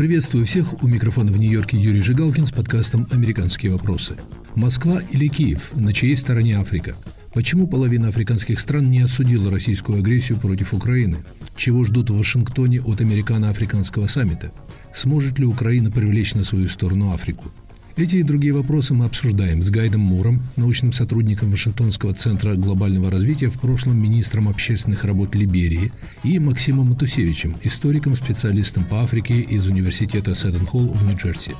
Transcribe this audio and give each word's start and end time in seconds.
Приветствую 0.00 0.46
всех. 0.46 0.82
У 0.82 0.88
микрофона 0.88 1.30
в 1.30 1.36
Нью-Йорке 1.36 1.76
Юрий 1.76 2.00
Жигалкин 2.00 2.46
с 2.46 2.52
подкастом 2.52 3.06
«Американские 3.10 3.72
вопросы». 3.72 4.16
Москва 4.54 5.02
или 5.12 5.28
Киев? 5.28 5.72
На 5.74 5.92
чьей 5.92 6.16
стороне 6.16 6.58
Африка? 6.58 6.96
Почему 7.34 7.66
половина 7.66 8.08
африканских 8.08 8.60
стран 8.60 8.88
не 8.88 9.00
осудила 9.00 9.50
российскую 9.50 9.98
агрессию 9.98 10.38
против 10.38 10.72
Украины? 10.72 11.18
Чего 11.54 11.84
ждут 11.84 12.08
в 12.08 12.16
Вашингтоне 12.16 12.80
от 12.80 13.02
американо-африканского 13.02 14.06
саммита? 14.06 14.52
Сможет 14.94 15.38
ли 15.38 15.44
Украина 15.44 15.90
привлечь 15.90 16.32
на 16.32 16.44
свою 16.44 16.68
сторону 16.68 17.12
Африку? 17.12 17.52
Эти 18.00 18.16
и 18.16 18.22
другие 18.22 18.54
вопросы 18.54 18.94
мы 18.94 19.04
обсуждаем 19.04 19.60
с 19.60 19.68
Гайдом 19.68 20.00
Муром, 20.00 20.40
научным 20.56 20.90
сотрудником 20.90 21.50
Вашингтонского 21.50 22.14
центра 22.14 22.54
глобального 22.54 23.10
развития, 23.10 23.48
в 23.48 23.60
прошлом 23.60 24.02
министром 24.02 24.48
общественных 24.48 25.04
работ 25.04 25.34
Либерии, 25.34 25.92
и 26.24 26.38
Максимом 26.38 26.86
Матусевичем, 26.86 27.56
историком-специалистом 27.62 28.84
по 28.84 29.02
Африке 29.02 29.42
из 29.42 29.66
университета 29.66 30.30
Сэттон-Холл 30.30 30.94
в 30.94 31.04
Нью-Джерси. 31.04 31.52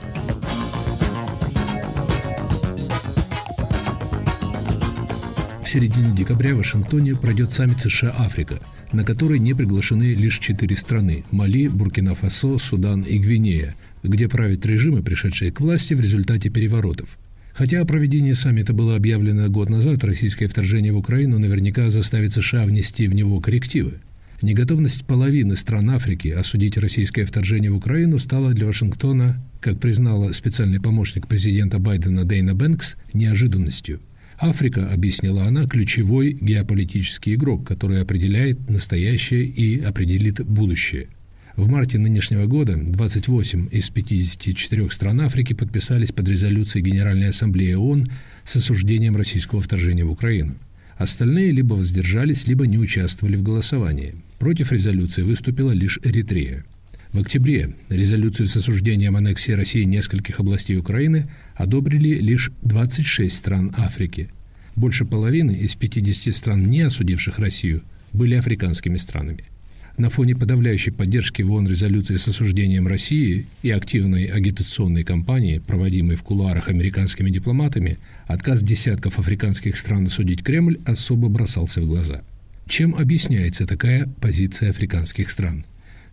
В 5.63 5.69
середине 5.69 6.17
декабря 6.17 6.55
в 6.55 6.59
Вашингтоне 6.59 7.17
пройдет 7.17 7.53
саммит 7.53 7.81
США-Африка, 7.81 8.61
на 8.93 9.05
который 9.05 9.39
не 9.39 9.53
приглашены 9.53 10.15
лишь 10.15 10.39
четыре 10.39 10.79
страны– 10.79 11.23
Мали, 11.31 11.69
Буркина-Фасо, 11.69 12.57
Судан 12.57 13.03
и 13.03 13.19
Гвинея– 13.19 13.75
где 14.03 14.29
правят 14.29 14.65
режимы, 14.67 15.03
пришедшие 15.03 15.53
к 15.53 15.61
власти 15.61 15.95
в 15.95 16.01
результате 16.01 16.49
переворотов. 16.51 17.19
Хотя 17.53 17.81
о 17.81 17.85
проведении 17.85 18.33
саммита 18.33 18.73
было 18.73 18.97
объявлено 18.97 19.49
год 19.49 19.69
назад, 19.69 20.05
российское 20.05 20.47
вторжение 20.47 20.93
в 20.93 20.99
Украину 20.99 21.39
наверняка 21.39 21.91
заставит 21.91 22.33
США 22.33 22.65
внести 22.65 23.09
в 23.09 23.15
него 23.15 23.41
коррективы. 23.41 23.95
Неготовность 24.41 25.05
половины 25.05 25.57
стран 25.57 25.91
Африки 25.91 26.29
осудить 26.29 26.79
российское 26.79 27.27
вторжение 27.27 27.71
в 27.71 27.77
Украину 27.77 28.19
стала 28.19 28.55
для 28.55 28.67
Вашингтона, 28.67 29.45
как 29.61 29.79
признала 29.79 30.33
специальный 30.33 30.81
помощник 30.81 31.27
президента 31.27 31.79
Байдена 31.79 32.25
Дейна 32.25 32.55
Бэнкс, 32.55 32.97
неожиданностью. 33.13 34.01
Африка, 34.39 34.89
объяснила 34.91 35.45
она, 35.45 35.67
ключевой 35.67 36.33
геополитический 36.41 37.35
игрок, 37.35 37.69
который 37.69 38.01
определяет 38.01 38.71
настоящее 38.71 39.45
и 39.45 39.79
определит 39.83 40.41
будущее– 40.43 41.09
в 41.57 41.69
марте 41.69 41.99
нынешнего 41.99 42.47
года 42.47 42.77
28 42.77 43.69
из 43.73 43.91
54 43.91 44.91
стран 44.91 45.21
Африки 45.23 45.53
подписались 45.53 46.13
под 46.13 46.29
резолюцией 46.29 46.85
Генеральной 46.85 47.31
Ассамблеи 47.31 47.75
ООН 47.75 48.09
с 48.45 48.57
осуждением 48.57 49.17
российского 49.17 49.61
вторжения 49.61 50.05
в 50.05 50.11
Украину. 50.11 50.55
Остальные 50.97 51.53
либо 51.53 51.75
воздержались, 51.75 52.47
либо 52.47 52.67
не 52.67 52.79
участвовали 52.79 53.37
в 53.37 53.43
голосовании. 53.43 54.15
Против 54.39 54.71
резолюции 54.73 55.23
выступила 55.23 55.73
лишь 55.73 55.99
Эритрея. 56.05 56.65
В 57.13 57.21
октябре 57.21 57.75
резолюцию 57.89 58.47
с 58.47 58.57
осуждением 58.57 59.17
аннексии 59.17 59.53
России 59.53 59.83
нескольких 59.83 60.39
областей 60.39 60.77
Украины 60.77 61.29
одобрили 61.57 62.21
лишь 62.21 62.53
26 62.63 63.35
стран 63.35 63.75
Африки. 63.77 64.29
Больше 64.77 65.05
половины 65.05 65.53
из 65.53 65.75
50 65.75 66.35
стран, 66.35 66.63
не 66.63 66.83
осудивших 66.83 67.39
Россию, 67.39 67.83
были 68.13 68.35
африканскими 68.37 68.97
странами– 68.97 69.45
на 69.97 70.09
фоне 70.11 70.35
подавляющей 70.35 70.93
поддержки 70.93 71.43
в 71.43 71.53
ООН 71.53 71.69
резолюции 71.69 72.17
с 72.17 72.29
осуждением 72.29 72.87
России 72.87 73.47
и 73.63 73.71
активной 73.71 74.25
агитационной 74.27 75.05
кампании, 75.05 75.59
проводимой 75.59 76.17
в 76.17 76.23
кулуарах 76.23 76.69
американскими 76.69 77.31
дипломатами, 77.31 77.99
отказ 78.27 78.63
десятков 78.63 79.19
африканских 79.19 79.77
стран 79.77 80.07
осудить 80.07 80.43
Кремль 80.43 80.79
особо 80.85 81.29
бросался 81.29 81.81
в 81.81 81.87
глаза. 81.87 82.23
Чем 82.67 82.95
объясняется 82.95 83.67
такая 83.67 84.09
позиция 84.21 84.71
африканских 84.71 85.31
стран? 85.31 85.65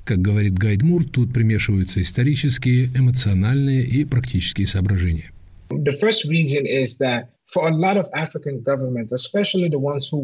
Как 0.03 0.19
говорит 0.19 0.57
Гайд 0.57 0.83
Мур, 0.83 1.03
тут 1.03 1.33
примешиваются 1.33 2.01
исторические, 2.01 2.87
эмоциональные 2.95 3.85
и 3.85 4.05
практические 4.05 4.65
соображения. 4.65 5.31
The 5.69 5.99
first 5.99 6.25
reason 6.29 6.65
is 6.65 6.97
that 6.99 7.27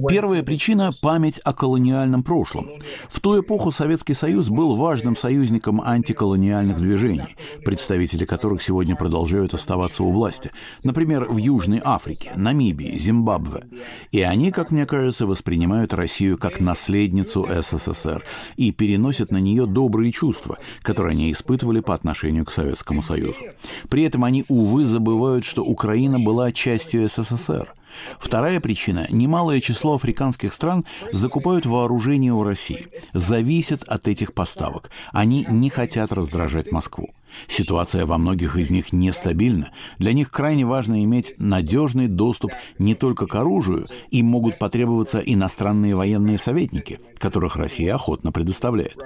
Первая 0.10 0.44
причина– 0.44 0.92
память 1.02 1.40
о 1.46 1.54
колониальном 1.54 2.22
прошлом. 2.22 2.70
В 3.08 3.22
ту 3.22 3.40
эпоху 3.40 3.72
Советский 3.72 4.14
Союз 4.14 4.50
был 4.50 4.76
важным 4.76 5.16
союзником 5.16 5.82
антиколониальных 5.82 6.82
движений, 6.82 7.38
представители 7.64 8.26
которых 8.26 8.62
сегодня 8.62 8.98
продолжают 8.98 9.54
оставаться 9.54 10.04
у 10.04 10.12
власти. 10.12 10.52
Например, 10.84 11.24
в 11.24 11.38
Южной 11.38 11.82
Африке, 11.82 12.34
Намибии, 12.36 12.98
Зимбабве. 12.98 13.64
И 14.12 14.22
они, 14.22 14.52
как 14.52 14.72
мне 14.72 14.86
кажется, 14.86 15.26
воспринимают 15.26 15.94
Россию 15.94 16.38
как 16.38 16.60
наследницу 16.60 17.48
СССР 17.50 18.26
и 18.58 18.74
переносят 18.74 19.32
на 19.32 19.38
нее 19.38 19.66
добрые 19.66 20.12
чувства, 20.12 20.58
которые 20.82 21.12
они 21.12 21.32
испытывали 21.32 21.80
по 21.80 21.94
отношению 21.94 22.44
к 22.46 22.52
Советскому 22.52 23.02
Союзу. 23.02 23.40
При 23.90 24.04
этом 24.04 24.26
они, 24.26 24.44
увы, 24.50 24.86
забывают, 24.86 25.46
что 25.46 25.64
Украина 25.64 26.20
была 26.20 26.52
частью 26.52 27.13
СССР. 27.16 27.74
Вторая 28.20 28.60
причина– 28.60 29.06
немалое 29.10 29.60
число 29.60 29.96
африканских 29.96 30.54
стран 30.54 30.86
закупают 31.12 31.66
вооружение 31.66 32.34
у 32.34 32.44
России, 32.44 32.88
зависят 33.14 33.84
от 33.84 34.08
этих 34.08 34.34
поставок. 34.34 34.90
Они 35.12 35.46
не 35.50 35.70
хотят 35.70 36.12
раздражать 36.12 36.72
Москву. 36.72 37.14
Ситуация 37.48 38.06
во 38.06 38.18
многих 38.18 38.56
из 38.56 38.70
них 38.70 38.94
нестабильна. 38.94 39.72
Для 39.98 40.14
них 40.14 40.32
крайне 40.32 40.66
важно 40.66 41.04
иметь 41.04 41.34
надежный 41.38 42.08
доступ 42.08 42.52
не 42.78 42.96
только 42.96 43.28
к 43.28 43.36
оружию, 43.36 43.88
им 44.12 44.28
могут 44.28 44.60
потребоваться 44.60 45.20
иностранные 45.20 45.96
военные 45.96 46.38
советники, 46.38 47.00
которых 47.24 47.56
Россия 47.56 47.96
охотно 47.96 48.34
предоставляет. 48.34 48.98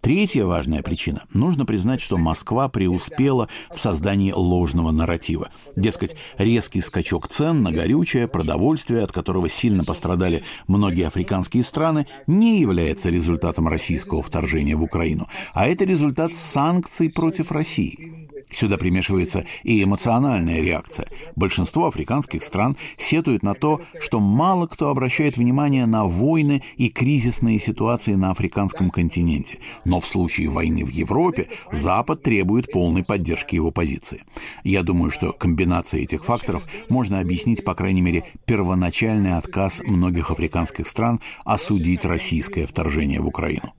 Третья 0.00 0.44
важная 0.44 0.80
причина. 0.80 1.24
Нужно 1.32 1.66
признать, 1.66 2.00
что 2.00 2.16
Москва 2.16 2.68
преуспела 2.68 3.48
в 3.74 3.80
создании 3.80 4.30
ложного 4.30 4.92
нарратива. 4.92 5.48
Дескать, 5.74 6.14
резкий 6.38 6.80
скачок 6.80 7.26
цен 7.26 7.64
на 7.64 7.72
горючее, 7.72 8.28
продовольствие, 8.28 9.02
от 9.02 9.10
которого 9.10 9.48
сильно 9.48 9.82
пострадали 9.82 10.44
многие 10.68 11.08
африканские 11.08 11.64
страны, 11.64 12.06
не 12.28 12.60
является 12.60 13.10
результатом 13.10 13.66
российского 13.66 14.22
вторжения 14.22 14.76
в 14.76 14.84
Украину, 14.84 15.26
а 15.52 15.66
это 15.66 15.84
результат 15.84 16.36
санкций 16.36 17.10
против 17.10 17.50
России. 17.50 18.23
Сюда 18.54 18.78
примешивается 18.78 19.44
и 19.64 19.82
эмоциональная 19.82 20.60
реакция. 20.60 21.08
Большинство 21.34 21.86
африканских 21.86 22.42
стран 22.44 22.76
сетуют 22.96 23.42
на 23.42 23.54
то, 23.54 23.80
что 23.98 24.20
мало 24.20 24.68
кто 24.68 24.90
обращает 24.90 25.36
внимание 25.36 25.86
на 25.86 26.04
войны 26.04 26.62
и 26.76 26.88
кризисные 26.88 27.58
ситуации 27.58 28.14
на 28.14 28.30
африканском 28.30 28.90
континенте. 28.90 29.58
Но 29.84 29.98
в 29.98 30.06
случае 30.06 30.50
войны 30.50 30.84
в 30.84 30.90
Европе 30.90 31.48
Запад 31.72 32.22
требует 32.22 32.70
полной 32.70 33.02
поддержки 33.02 33.56
его 33.56 33.72
позиции. 33.72 34.22
Я 34.62 34.84
думаю, 34.84 35.10
что 35.10 35.32
комбинация 35.32 36.02
этих 36.02 36.24
факторов 36.24 36.64
можно 36.88 37.18
объяснить, 37.18 37.64
по 37.64 37.74
крайней 37.74 38.02
мере, 38.02 38.22
первоначальный 38.46 39.36
отказ 39.36 39.82
многих 39.82 40.30
африканских 40.30 40.86
стран 40.86 41.20
осудить 41.44 42.04
российское 42.04 42.66
вторжение 42.66 43.20
в 43.20 43.26
Украину. 43.26 43.72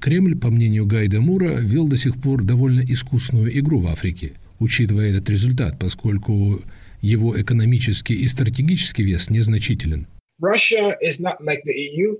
Кремль, 0.00 0.36
по 0.36 0.50
мнению 0.50 0.86
Гайда 0.86 1.20
Мура, 1.20 1.58
вел 1.60 1.88
до 1.88 1.96
сих 1.96 2.20
пор 2.20 2.44
довольно 2.44 2.80
искусную 2.80 3.56
игру 3.58 3.80
в 3.80 3.88
Африке, 3.88 4.32
учитывая 4.58 5.10
этот 5.10 5.30
результат, 5.30 5.78
поскольку 5.78 6.62
его 7.00 7.40
экономический 7.40 8.14
и 8.14 8.28
стратегический 8.28 9.02
вес 9.02 9.30
незначителен. 9.30 10.06
Russia 10.40 10.94
is 11.00 11.20
not 11.20 11.40
like 11.40 11.62
the 11.64 11.72
EU. 11.72 12.18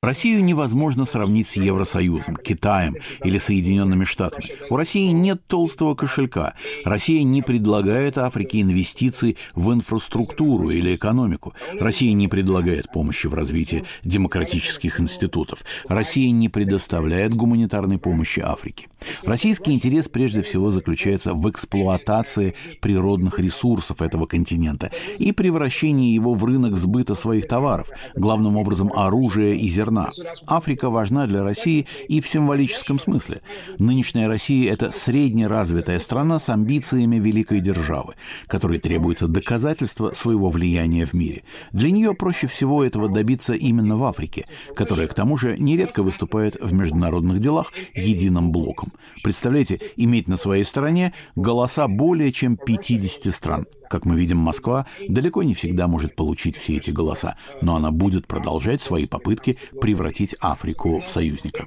Россию 0.00 0.44
невозможно 0.44 1.04
сравнить 1.06 1.48
с 1.48 1.56
Евросоюзом, 1.56 2.36
Китаем 2.36 2.96
или 3.24 3.38
Соединенными 3.38 4.04
Штатами. 4.04 4.46
У 4.70 4.76
России 4.76 5.08
нет 5.10 5.44
толстого 5.48 5.96
кошелька. 5.96 6.54
Россия 6.84 7.24
не 7.24 7.42
предлагает 7.42 8.16
Африке 8.18 8.60
инвестиций 8.60 9.36
в 9.56 9.72
инфраструктуру 9.72 10.70
или 10.70 10.94
экономику. 10.94 11.52
Россия 11.80 12.12
не 12.12 12.28
предлагает 12.28 12.92
помощи 12.92 13.26
в 13.26 13.34
развитии 13.34 13.84
демократических 14.04 15.00
институтов. 15.00 15.64
Россия 15.88 16.30
не 16.30 16.48
предоставляет 16.48 17.34
гуманитарной 17.34 17.98
помощи 17.98 18.38
Африке. 18.38 18.86
Российский 19.24 19.72
интерес 19.72 20.08
прежде 20.08 20.42
всего 20.42 20.70
заключается 20.70 21.34
в 21.34 21.50
эксплуатации 21.50 22.54
природных 22.80 23.40
ресурсов 23.40 24.00
этого 24.00 24.26
континента 24.26 24.92
и 25.18 25.32
превращении 25.32 26.14
его 26.14 26.34
в 26.34 26.44
рынок 26.44 26.76
сбыта 26.76 27.14
своих 27.14 27.31
своих 27.32 27.48
товаров, 27.48 27.88
главным 28.14 28.58
образом 28.58 28.92
оружия 28.94 29.54
и 29.54 29.66
зерна. 29.66 30.10
Африка 30.46 30.90
важна 30.90 31.26
для 31.26 31.42
России 31.42 31.86
и 32.06 32.20
в 32.20 32.28
символическом 32.28 32.98
смысле. 32.98 33.40
Нынешняя 33.78 34.28
Россия– 34.28 34.70
это 34.74 34.90
среднеразвитая 34.90 35.98
страна 35.98 36.38
с 36.38 36.50
амбициями 36.50 37.16
великой 37.16 37.60
державы, 37.60 38.16
которой 38.48 38.78
требуется 38.78 39.28
доказательство 39.28 40.12
своего 40.12 40.50
влияния 40.50 41.06
в 41.06 41.14
мире. 41.14 41.42
Для 41.72 41.90
нее 41.90 42.12
проще 42.12 42.48
всего 42.48 42.84
этого 42.84 43.08
добиться 43.08 43.54
именно 43.54 43.96
в 43.96 44.04
Африке, 44.04 44.44
которая, 44.76 45.06
к 45.06 45.14
тому 45.14 45.38
же, 45.38 45.56
нередко 45.58 46.02
выступает 46.02 46.60
в 46.60 46.74
международных 46.74 47.38
делах 47.38 47.72
единым 47.94 48.52
блоком. 48.52 48.92
Представляете, 49.22 49.80
иметь 49.96 50.28
на 50.28 50.36
своей 50.36 50.64
стороне 50.64 51.14
голоса 51.34 51.88
более 51.88 52.30
чем 52.30 52.58
50 52.58 53.34
стран– 53.34 53.64
Как 53.92 54.06
мы 54.06 54.18
видим, 54.18 54.38
Москва 54.38 54.86
далеко 55.06 55.42
не 55.42 55.52
всегда 55.52 55.86
может 55.86 56.16
получить 56.16 56.56
все 56.56 56.78
эти 56.78 56.90
голоса, 56.90 57.36
но 57.60 57.76
она 57.76 57.90
будет 57.90 58.26
продолжать 58.26 58.80
свои 58.80 59.06
попытки 59.06 59.58
превратить 59.82 60.34
Африку 60.40 61.02
в 61.02 61.10
союзника. 61.10 61.66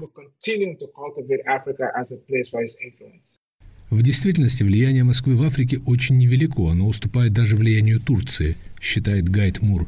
В 3.92 4.02
действительности 4.02 4.64
влияние 4.64 5.04
Москвы 5.04 5.36
в 5.36 5.44
Африке 5.44 5.80
очень 5.86 6.18
невелико, 6.18 6.72
оно 6.72 6.88
уступает 6.88 7.32
даже 7.32 7.56
влиянию 7.56 8.00
Турции, 8.00 8.56
считает 8.82 9.30
Гайд 9.30 9.62
Мур. 9.62 9.88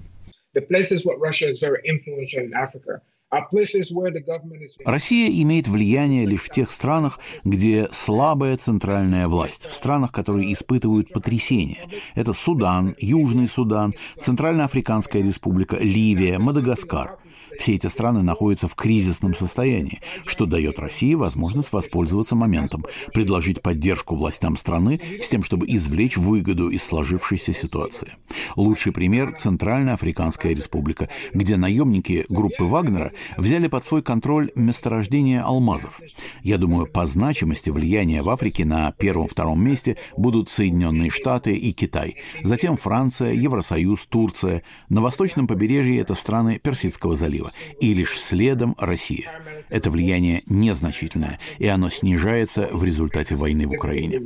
Россия 4.86 5.30
имеет 5.44 5.68
влияние 5.68 6.26
лишь 6.26 6.44
в 6.44 6.50
тех 6.50 6.72
странах, 6.72 7.20
где 7.44 7.90
слабая 7.92 8.56
центральная 8.56 9.28
власть, 9.28 9.66
в 9.66 9.74
странах, 9.74 10.12
которые 10.14 10.54
испытывают 10.54 11.10
потрясения. 11.10 11.88
Это 12.16 12.32
Судан, 12.34 12.96
Южный 13.00 13.48
Судан, 13.48 13.94
Центральноафриканская 14.20 15.22
республика, 15.22 15.76
Ливия, 15.78 16.40
Мадагаскар. 16.40 17.20
Все 17.58 17.76
эти 17.76 17.88
страны 17.88 18.22
находятся 18.22 18.68
в 18.68 18.76
кризисном 18.76 19.34
состоянии, 19.34 20.00
что 20.26 20.46
дает 20.46 20.80
России 20.80 21.14
возможность 21.16 21.74
воспользоваться 21.74 22.36
моментом, 22.36 22.86
предложить 23.14 23.62
поддержку 23.62 24.16
властям 24.16 24.58
страны 24.58 25.00
с 25.20 25.30
тем, 25.30 25.44
чтобы 25.44 25.66
извлечь 25.68 26.18
выгоду 26.18 26.70
из 26.70 26.84
сложившейся 26.84 27.54
ситуации. 27.54 28.12
Лучший 28.56 28.92
пример– 28.92 29.36
Центральная 29.38 29.96
Африканская 29.96 30.54
Республика, 30.54 31.10
где 31.34 31.58
наемники 31.58 32.26
группы 32.30 32.64
Вагнера 32.64 33.12
взяли 33.38 33.68
под 33.68 33.86
свой 33.86 34.02
контроль 34.02 34.52
месторождение 34.56 35.42
алмазов. 35.42 36.00
Я 36.44 36.58
думаю, 36.58 36.88
по 36.88 37.06
значимости 37.06 37.70
влияния 37.70 38.22
в 38.22 38.30
Африке 38.30 38.66
на 38.66 38.92
первом-втором 38.92 39.64
месте 39.64 39.98
будут 40.16 40.50
Соединенные 40.50 41.10
Штаты 41.10 41.56
и 41.56 41.74
Китай, 41.74 42.18
затем 42.44 42.78
Франция, 42.78 43.34
Евросоюз, 43.34 44.06
Турция. 44.08 44.64
На 44.90 45.02
восточном 45.02 45.48
побережье 45.48 46.00
это 46.00 46.14
страны 46.14 46.60
Персидского 46.60 47.16
залива. 47.16 47.47
Киева, 47.48 47.78
и 47.80 47.94
лишь 47.94 48.20
следом 48.20 48.76
Россия. 48.78 49.32
Это 49.70 49.90
влияние 49.90 50.44
незначительное, 50.48 51.40
и 51.58 51.68
оно 51.68 51.90
снижается 51.90 52.70
в 52.72 52.84
результате 52.84 53.36
войны 53.36 53.68
в 53.68 53.72
Украине. 53.72 54.22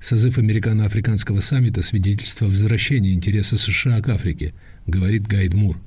Созыв 0.00 0.38
Американо-Африканского 0.38 1.40
саммита– 1.40 1.82
свидетельство 1.82 2.46
возвращения 2.46 3.12
интереса 3.12 3.58
США 3.58 4.00
к 4.00 4.08
Африке, 4.08 4.54
говорит 4.86 5.26
Гайд 5.26 5.54
Мур. 5.54 5.80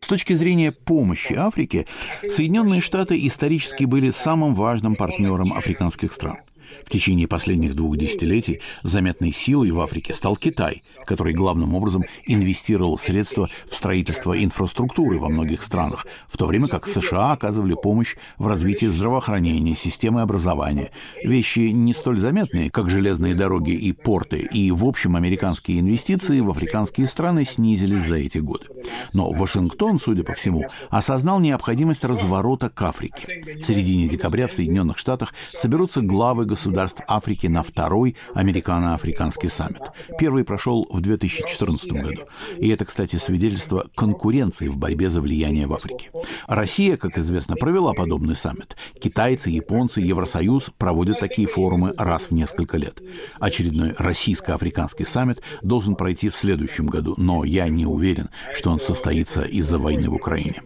С 0.00 0.06
точки 0.06 0.34
зрения 0.34 0.72
помощи 0.72 1.32
Африке, 1.32 1.86
Соединенные 2.28 2.80
Штаты 2.80 3.26
исторически 3.26 3.84
были 3.84 4.10
самым 4.10 4.54
важным 4.54 4.94
партнером 4.94 5.52
африканских 5.52 6.12
стран. 6.12 6.36
В 6.84 6.90
течение 6.90 7.28
последних 7.28 7.74
двух 7.74 7.96
десятилетий 7.96 8.60
заметной 8.82 9.32
силой 9.32 9.70
в 9.70 9.80
Африке 9.80 10.14
стал 10.14 10.36
Китай, 10.36 10.82
который 11.06 11.34
главным 11.34 11.74
образом 11.74 12.04
инвестировал 12.26 12.98
средства 12.98 13.48
в 13.68 13.74
строительство 13.74 14.40
инфраструктуры 14.42 15.18
во 15.18 15.28
многих 15.28 15.62
странах, 15.62 16.06
в 16.28 16.36
то 16.36 16.46
время 16.46 16.68
как 16.68 16.86
США 16.86 17.32
оказывали 17.32 17.74
помощь 17.74 18.16
в 18.38 18.46
развитии 18.46 18.86
здравоохранения, 18.86 19.74
системы 19.74 20.22
образования. 20.22 20.90
Вещи 21.22 21.70
не 21.70 21.92
столь 21.92 22.18
заметные, 22.18 22.70
как 22.70 22.90
железные 22.90 23.34
дороги 23.34 23.72
и 23.72 23.92
порты, 23.92 24.48
и, 24.52 24.70
в 24.70 24.84
общем, 24.84 25.16
американские 25.16 25.80
инвестиции 25.80 26.40
в 26.40 26.50
африканские 26.50 27.06
страны 27.06 27.44
снизились 27.44 28.04
за 28.04 28.16
эти 28.16 28.38
годы. 28.38 28.66
Но 29.12 29.30
Вашингтон, 29.30 29.98
судя 29.98 30.24
по 30.24 30.32
всему, 30.32 30.64
осознал 30.90 31.40
необходимость 31.40 32.04
разворота 32.04 32.70
к 32.70 32.82
Африке. 32.82 33.42
В 33.60 33.62
середине 33.62 34.08
декабря 34.08 34.46
в 34.46 34.52
Соединенных 34.52 34.98
Штатах 34.98 35.34
соберутся 35.48 36.00
главы 36.00 36.44
государств 36.44 36.61
государств 36.62 37.02
Африки 37.08 37.48
на 37.48 37.64
второй 37.64 38.14
американо-африканский 38.34 39.48
саммит. 39.48 39.82
Первый 40.16 40.44
прошел 40.44 40.86
в 40.90 41.00
2014 41.00 41.92
году. 41.92 42.22
И 42.56 42.68
это, 42.68 42.84
кстати, 42.84 43.16
свидетельство 43.16 43.86
конкуренции 43.96 44.68
в 44.68 44.78
борьбе 44.78 45.10
за 45.10 45.20
влияние 45.20 45.66
в 45.66 45.74
Африке. 45.74 46.10
Россия, 46.46 46.96
как 46.96 47.18
известно, 47.18 47.56
провела 47.56 47.94
подобный 47.94 48.36
саммит. 48.36 48.76
Китайцы, 49.00 49.50
японцы, 49.50 50.00
Евросоюз 50.00 50.70
проводят 50.78 51.18
такие 51.18 51.48
форумы 51.48 51.94
раз 51.98 52.26
в 52.26 52.30
несколько 52.30 52.76
лет. 52.76 53.02
Очередной 53.40 53.94
российско-африканский 53.98 55.04
саммит 55.04 55.42
должен 55.62 55.96
пройти 55.96 56.28
в 56.28 56.36
следующем 56.36 56.86
году, 56.86 57.14
но 57.16 57.42
я 57.42 57.68
не 57.68 57.86
уверен, 57.86 58.28
что 58.54 58.70
он 58.70 58.78
состоится 58.78 59.42
из-за 59.42 59.80
войны 59.80 60.08
в 60.08 60.14
Украине. 60.14 60.62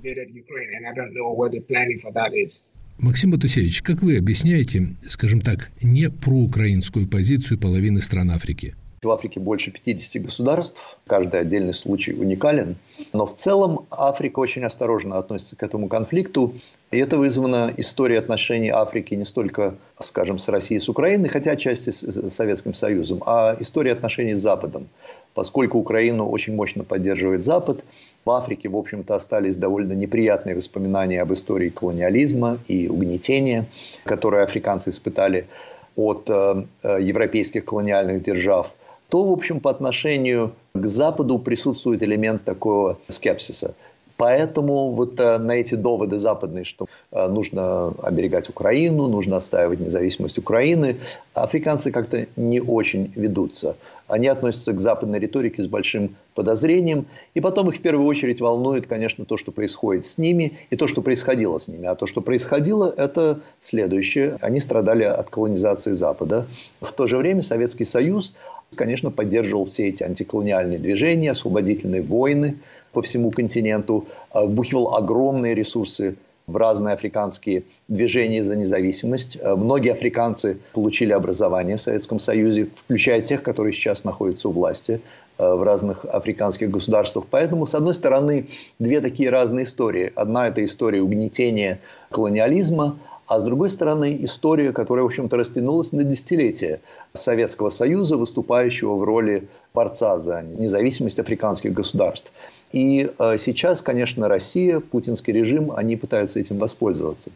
Максим 2.99 3.31
Батусевич, 3.31 3.83
как 3.83 4.03
вы 4.03 4.17
объясняете, 4.17 4.97
скажем 5.09 5.43
так, 5.43 5.71
не 5.83 6.09
проукраинскую 6.09 7.07
позицию 7.07 7.59
половины 7.59 8.01
стран 8.01 8.31
Африки? 8.31 8.75
В 9.03 9.11
Африке 9.11 9.39
больше 9.39 9.71
50 9.71 10.23
государств, 10.23 10.99
каждый 11.07 11.41
отдельный 11.41 11.75
случай 11.75 12.15
уникален. 12.15 12.77
Но 13.13 13.27
в 13.27 13.37
целом 13.37 13.87
Африка 13.91 14.39
очень 14.39 14.65
осторожно 14.65 15.19
относится 15.19 15.57
к 15.57 15.63
этому 15.63 15.89
конфликту. 15.89 16.55
И 16.91 16.97
это 16.97 17.19
вызвано 17.19 17.73
историей 17.77 18.19
отношений 18.19 18.71
Африки 18.71 19.13
не 19.15 19.27
столько, 19.27 19.75
скажем, 20.01 20.39
с 20.39 20.49
Россией, 20.49 20.81
с 20.81 20.89
Украиной, 20.89 21.29
хотя 21.29 21.53
отчасти 21.53 21.91
с 21.91 22.31
Советским 22.31 22.73
Союзом, 22.73 23.23
а 23.27 23.57
историей 23.61 23.93
отношений 23.93 24.35
с 24.35 24.41
Западом. 24.41 24.89
Поскольку 25.35 25.79
Украину 25.79 26.27
очень 26.27 26.55
мощно 26.55 26.83
поддерживает 26.83 27.45
Запад, 27.45 27.85
в 28.27 28.31
Африке, 28.33 28.69
в 28.69 28.77
общем-то, 28.77 29.15
остались 29.15 29.57
довольно 29.57 29.93
неприятные 29.93 30.57
воспоминания 30.57 31.23
об 31.23 31.33
истории 31.33 31.69
колониализма 31.69 32.59
и 32.67 32.89
угнетения, 32.89 33.67
которые 34.05 34.43
африканцы 34.43 34.91
испытали 34.91 35.47
от 35.95 36.29
э, 36.29 36.65
э, 36.83 36.99
европейских 37.01 37.65
колониальных 37.65 38.25
держав, 38.25 38.73
то, 39.09 39.23
в 39.23 39.33
общем, 39.33 39.61
по 39.61 39.71
отношению 39.71 40.53
к 40.75 40.87
Западу 40.87 41.39
присутствует 41.39 42.03
элемент 42.03 42.43
такого 42.45 42.99
скепсиса. 43.09 43.75
Поэтому 44.17 44.93
вот 44.93 45.21
э, 45.21 45.39
на 45.39 45.53
эти 45.53 45.75
доводы 45.75 46.19
западные, 46.19 46.65
что 46.65 46.87
э, 47.13 47.29
нужно 47.29 47.93
оберегать 48.03 48.49
Украину, 48.49 49.09
нужно 49.09 49.37
отстаивать 49.37 49.81
независимость 49.81 50.39
Украины, 50.39 50.97
африканцы 51.35 51.91
как-то 51.91 52.27
не 52.37 52.61
очень 52.61 53.13
ведутся. 53.15 53.77
Они 54.09 54.29
относятся 54.29 54.73
к 54.73 54.81
западной 54.81 55.19
риторике 55.19 55.63
с 55.63 55.67
большим 55.67 56.17
подозрением. 56.35 57.07
И 57.35 57.41
потом 57.41 57.69
их 57.71 57.77
в 57.77 57.81
первую 57.81 58.07
очередь 58.07 58.41
волнует, 58.41 58.87
конечно, 58.87 59.25
то, 59.25 59.37
что 59.37 59.51
происходит 59.51 60.07
с 60.07 60.17
ними 60.17 60.59
и 60.71 60.77
то, 60.77 60.87
что 60.87 61.03
происходило 61.03 61.59
с 61.59 61.67
ними. 61.67 61.87
А 61.87 61.97
то, 61.97 62.07
что 62.07 62.21
происходило, 62.21 62.93
это 62.97 63.41
следующее. 63.61 64.39
Они 64.41 64.61
страдали 64.61 65.03
от 65.03 65.29
колонизации 65.29 65.93
Запада. 65.93 66.47
В 66.81 66.93
то 66.93 67.09
же 67.09 67.17
время 67.17 67.43
Советский 67.43 67.85
Союз, 67.85 68.33
конечно, 68.77 69.11
поддерживал 69.11 69.65
все 69.65 69.89
эти 69.89 70.05
антиколониальные 70.05 70.79
движения, 70.79 71.33
освободительные 71.33 72.03
войны– 72.03 72.57
по 72.97 73.03
всему 73.03 73.31
континенту, 73.31 74.07
э, 74.33 74.43
вбухивал 74.43 74.95
огромные 74.95 75.55
ресурсы 75.55 76.17
в 76.47 76.57
разные 76.57 76.95
африканские 76.95 77.65
движения 77.89 78.43
за 78.43 78.57
независимость. 78.57 79.37
Э, 79.39 79.55
многие 79.55 79.93
африканцы 79.93 80.57
получили 80.73 81.13
образование 81.13 81.77
в 81.77 81.83
Советском 81.83 82.21
Союзе, 82.21 82.69
включая 82.85 83.21
тех, 83.21 83.43
которые 83.43 83.75
сейчас 83.75 84.05
находятся 84.05 84.49
у 84.49 84.53
власти 84.53 85.03
э, 85.37 85.55
в 85.55 85.63
разных 85.63 86.07
африканских 86.07 86.71
государствах. 86.71 87.27
Поэтому, 87.31 87.67
с 87.67 87.75
одной 87.75 87.93
стороны, 87.93 88.47
две 88.79 89.03
такие 89.03 89.29
разные 89.29 89.65
истории. 89.65 90.11
Одна– 90.15 90.49
это 90.49 90.65
история 90.65 91.03
угнетения 91.03 91.81
колониализма, 92.11 92.97
а 93.27 93.41
с 93.41 93.45
другой 93.45 93.71
стороны, 93.71 94.17
история, 94.21 94.73
которая, 94.73 95.03
в 95.03 95.09
общем-то, 95.09 95.37
растянулась 95.37 95.93
на 95.93 96.05
десятилетия 96.05 96.81
Советского 97.13 97.71
Союза, 97.71 98.17
выступающего 98.17 98.95
в 98.95 99.03
роли 99.03 99.49
борца 99.75 100.21
за 100.21 100.43
независимость 100.43 101.19
африканских 101.19 101.73
государств. 101.73 102.31
И 102.73 103.11
э, 103.19 103.37
сейчас, 103.39 103.83
конечно, 103.83 104.29
Россия, 104.29 104.81
путинский 104.81 105.33
режим, 105.33 105.73
они 105.73 105.97
пытаются 105.97 106.41
этим 106.41 106.59
воспользоваться. 106.59 107.31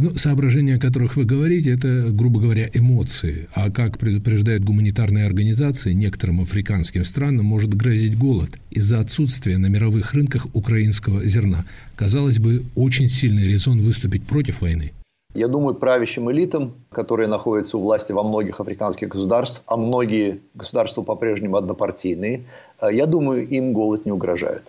Ну, 0.00 0.14
соображения, 0.14 0.76
о 0.76 0.78
которых 0.78 1.16
вы 1.16 1.24
говорите, 1.24 1.74
это, 1.74 2.12
грубо 2.12 2.40
говоря, 2.40 2.68
эмоции. 2.72 3.48
А 3.52 3.68
как 3.68 3.98
предупреждают 3.98 4.62
гуманитарные 4.62 5.26
организации, 5.26 5.92
некоторым 5.92 6.40
африканским 6.40 7.04
странам 7.04 7.46
может 7.46 7.74
грозить 7.74 8.16
голод 8.16 8.50
из-за 8.70 9.00
отсутствия 9.00 9.58
на 9.58 9.66
мировых 9.66 10.14
рынках 10.14 10.46
украинского 10.54 11.24
зерна. 11.24 11.64
Казалось 11.96 12.38
бы, 12.38 12.62
очень 12.76 13.08
сильный 13.08 13.48
резон 13.48 13.80
выступить 13.80 14.24
против 14.24 14.60
войны. 14.60 14.92
Я 15.34 15.48
думаю, 15.48 15.74
правящим 15.74 16.30
элитам, 16.30 16.74
которые 16.90 17.28
находятся 17.28 17.76
у 17.76 17.82
власти 17.82 18.12
во 18.12 18.22
многих 18.22 18.60
африканских 18.60 19.08
государствах, 19.08 19.62
а 19.66 19.76
многие 19.76 20.40
государства 20.54 21.02
по-прежнему 21.02 21.56
однопартийные, 21.56 22.44
я 22.82 23.06
думаю, 23.06 23.48
им 23.48 23.72
голод 23.72 24.06
не 24.06 24.12
угрожает. 24.12 24.62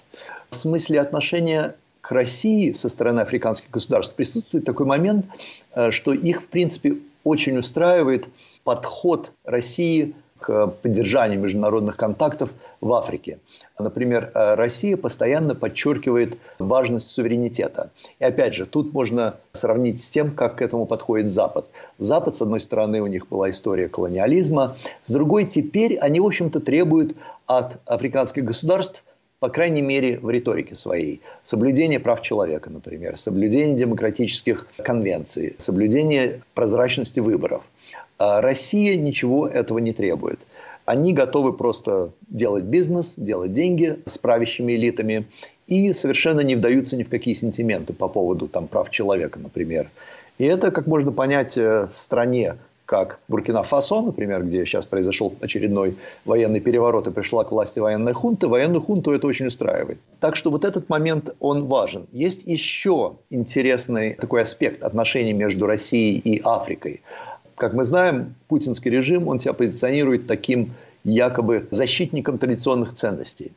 В 0.49 0.55
смысле 0.55 0.99
отношения 0.99 1.75
к 2.01 2.11
России 2.11 2.71
со 2.71 2.89
стороны 2.89 3.19
африканских 3.19 3.69
государств 3.69 4.15
присутствует 4.15 4.65
такой 4.65 4.87
момент, 4.87 5.27
э, 5.75 5.91
что 5.91 6.13
их, 6.13 6.41
в 6.41 6.47
принципе, 6.47 6.97
очень 7.23 7.57
устраивает 7.57 8.27
подход 8.63 9.31
России 9.43 10.15
к 10.39 10.67
поддержанию 10.67 11.39
международных 11.39 11.98
контактов 11.98 12.50
в 12.81 12.93
Африке. 12.93 13.39
Например, 13.77 14.31
э, 14.34 14.55
Россия 14.55 14.98
постоянно 14.98 15.55
подчеркивает 15.55 16.38
важность 16.60 17.10
суверенитета. 17.10 17.91
И 18.19 18.24
опять 18.24 18.55
же, 18.55 18.65
тут 18.65 18.93
можно 18.93 19.36
сравнить 19.53 20.03
с 20.03 20.10
тем, 20.10 20.31
как 20.31 20.55
к 20.58 20.62
этому 20.62 20.86
подходит 20.86 21.31
Запад. 21.31 21.67
Запад, 21.98 22.36
с 22.36 22.41
одной 22.41 22.62
стороны, 22.62 23.01
у 23.01 23.08
них 23.08 23.27
была 23.27 23.50
история 23.50 23.89
колониализма, 23.89 24.75
с 25.03 25.12
другой, 25.12 25.46
теперь 25.46 25.98
они, 25.98 26.19
в 26.19 26.25
общем-то, 26.25 26.60
требуют 26.60 27.15
от 27.46 27.77
африканских 27.86 28.46
государств 28.46 29.03
по 29.39 29.48
крайней 29.50 29.81
мере, 29.81 30.19
в 30.19 30.29
риторике 30.29 30.75
своей. 30.75 31.22
Соблюдение 31.43 32.00
прав 32.00 32.22
человека, 32.22 32.69
например, 32.69 33.17
соблюдение 33.17 33.75
демократических 33.75 34.67
конвенций, 34.84 35.55
соблюдение 35.58 36.41
прозрачности 36.53 37.22
выборов. 37.22 37.63
А 38.19 38.41
Россия 38.41 38.97
ничего 38.97 39.47
этого 39.47 39.79
не 39.79 39.93
требует. 39.93 40.41
Они 40.85 41.13
готовы 41.13 41.53
просто 41.53 42.11
делать 42.27 42.65
бизнес, 42.65 43.13
делать 43.15 43.53
деньги 43.53 43.99
с 44.05 44.17
правящими 44.17 44.73
элитами 44.73 45.25
и 45.67 45.93
совершенно 45.93 46.41
не 46.41 46.55
вдаются 46.55 46.97
ни 46.97 47.03
в 47.03 47.09
какие 47.09 47.33
сентименты 47.33 47.93
по 47.93 48.09
поводу 48.09 48.47
там, 48.47 48.67
прав 48.67 48.89
человека, 48.89 49.39
например. 49.39 49.89
И 50.38 50.45
это, 50.45 50.71
как 50.71 50.85
можно 50.85 51.13
понять, 51.13 51.57
э, 51.57 51.88
в 51.93 51.97
стране, 51.97 52.57
как 52.85 53.19
Буркина-Фасо, 53.29 54.01
например, 54.01 54.43
где 54.43 54.65
сейчас 54.65 54.85
произошел 54.85 55.33
очередной 55.41 55.95
военный 56.25 56.59
переворот 56.59 57.07
и 57.07 57.11
пришла 57.11 57.43
к 57.43 57.51
власти 57.51 57.77
военная 57.79 58.13
хунта, 58.13 58.47
военную 58.47 58.81
хунту 58.81 59.11
это 59.11 59.27
очень 59.27 59.45
устраивает. 59.45 59.99
Так 60.19 60.35
что 60.35 60.49
вот 60.49 60.65
этот 60.65 60.89
момент, 60.89 61.35
он 61.39 61.67
важен. 61.67 62.07
Есть 62.11 62.47
еще 62.47 63.17
интересный 63.29 64.15
такой 64.15 64.41
аспект 64.41 64.81
отношений 64.81 65.33
между 65.33 65.67
Россией 65.67 66.17
и 66.17 66.41
Африкой. 66.43 67.01
Как 67.59 67.73
мы 67.73 67.83
знаем, 67.83 68.35
путинский 68.47 68.89
режим, 68.89 69.27
он 69.27 69.37
себя 69.37 69.51
позиционирует 69.51 70.27
таким 70.27 70.75
якобы 71.03 71.67
защитником 71.71 72.37
традиционных 72.37 72.93
ценностей. 72.93 73.51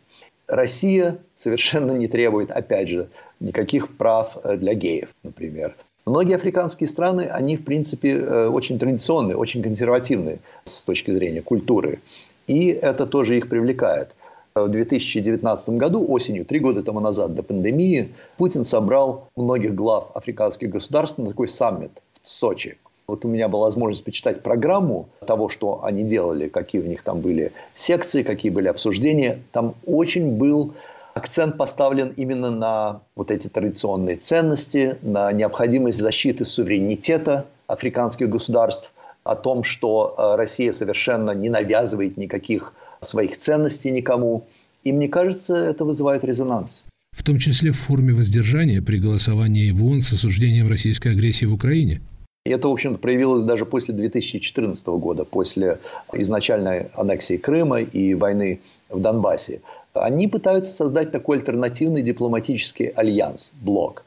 Россия 0.49 1.19
совершенно 1.37 1.93
не 1.93 2.09
требует, 2.09 2.51
опять 2.51 2.89
же, 2.89 3.09
никаких 3.39 3.97
прав 3.97 4.37
э, 4.43 4.57
для 4.57 4.75
геев, 4.75 5.09
например. 5.23 5.77
Многие 6.05 6.35
африканские 6.35 6.89
страны, 6.89 7.29
они, 7.29 7.57
в 7.57 7.65
принципе, 7.65 8.17
э, 8.17 8.49
очень 8.49 8.77
традиционные, 8.81 9.37
очень 9.37 9.63
консервативные 9.63 10.41
с 10.65 10.83
точки 10.83 11.13
зрения 11.13 11.41
культуры. 11.41 12.01
И 12.49 12.71
это 12.71 13.07
тоже 13.07 13.39
их 13.39 13.49
привлекает. 13.49 14.17
В 14.57 14.67
2019 14.67 15.69
году, 15.79 16.05
осенью, 16.09 16.45
три 16.45 16.59
года 16.59 16.83
тому 16.83 16.99
назад, 16.99 17.37
до 17.37 17.45
пандемии, 17.45 18.09
Путин 18.37 18.65
собрал 18.65 19.29
многих 19.37 19.77
глав 19.77 20.11
африканских 20.17 20.71
государств 20.71 21.19
на 21.19 21.29
такой 21.29 21.47
саммит 21.47 21.93
в 22.21 22.29
Сочи. 22.29 22.79
Вот 23.07 23.25
у 23.25 23.29
меня 23.29 23.49
была 23.49 23.67
возможность 23.67 24.05
почитать 24.05 24.43
программу 24.43 25.09
того, 25.27 25.49
что 25.49 25.85
они 25.85 26.05
делали, 26.05 26.49
какие 26.49 26.81
у 26.81 26.87
них 26.87 27.03
там 27.03 27.21
были 27.21 27.53
секции, 27.75 28.23
какие 28.23 28.51
были 28.51 28.69
обсуждения. 28.69 29.41
Там 29.53 29.75
очень 29.87 30.37
был 30.37 30.75
акцент 31.15 31.57
поставлен 31.57 32.13
именно 32.17 32.51
на 32.51 33.01
вот 33.17 33.31
эти 33.31 33.49
традиционные 33.49 34.17
ценности, 34.17 34.97
на 35.03 35.33
необходимость 35.33 36.01
защиты 36.01 36.45
суверенитета 36.45 37.47
африканских 37.67 38.29
государств, 38.29 38.93
о 39.25 39.37
том, 39.37 39.63
что 39.63 40.15
э, 40.17 40.37
Россия 40.37 40.73
совершенно 40.73 41.31
не 41.31 41.49
навязывает 41.49 42.17
никаких 42.17 42.75
своих 43.01 43.37
ценностей 43.39 43.91
никому. 43.91 44.47
И 44.85 44.93
мне 44.93 45.09
кажется, 45.09 45.55
это 45.57 45.85
вызывает 45.85 46.25
резонанс. 46.25 46.83
В 47.13 47.23
том 47.23 47.39
числе 47.39 47.71
в 47.71 47.79
форме 47.79 48.13
воздержания 48.15 48.83
при 48.83 48.97
голосовании 48.97 49.71
в 49.71 49.85
ООН 49.85 50.01
с 50.01 50.13
осуждением 50.13 50.69
российской 50.69 51.13
агрессии 51.13 51.45
в 51.45 51.55
Украине? 51.55 52.01
И 52.45 52.51
это, 52.51 52.67
в 52.69 52.73
общем-то, 52.73 52.99
проявилось 52.99 53.45
даже 53.45 53.65
после 53.65 53.95
2014 53.95 54.85
года, 54.89 55.25
после 55.25 55.79
изначальной 56.13 56.89
аннексии 56.95 57.37
Крыма 57.37 57.83
и 57.83 58.15
войны 58.15 58.61
в 58.89 59.01
Донбассе. 59.01 59.61
Они 59.95 60.27
пытаются 60.27 60.73
создать 60.73 61.13
такой 61.13 61.39
альтернативный 61.39 62.03
дипломатический 62.03 62.89
альянс, 62.97 63.53
блок. 63.61 64.05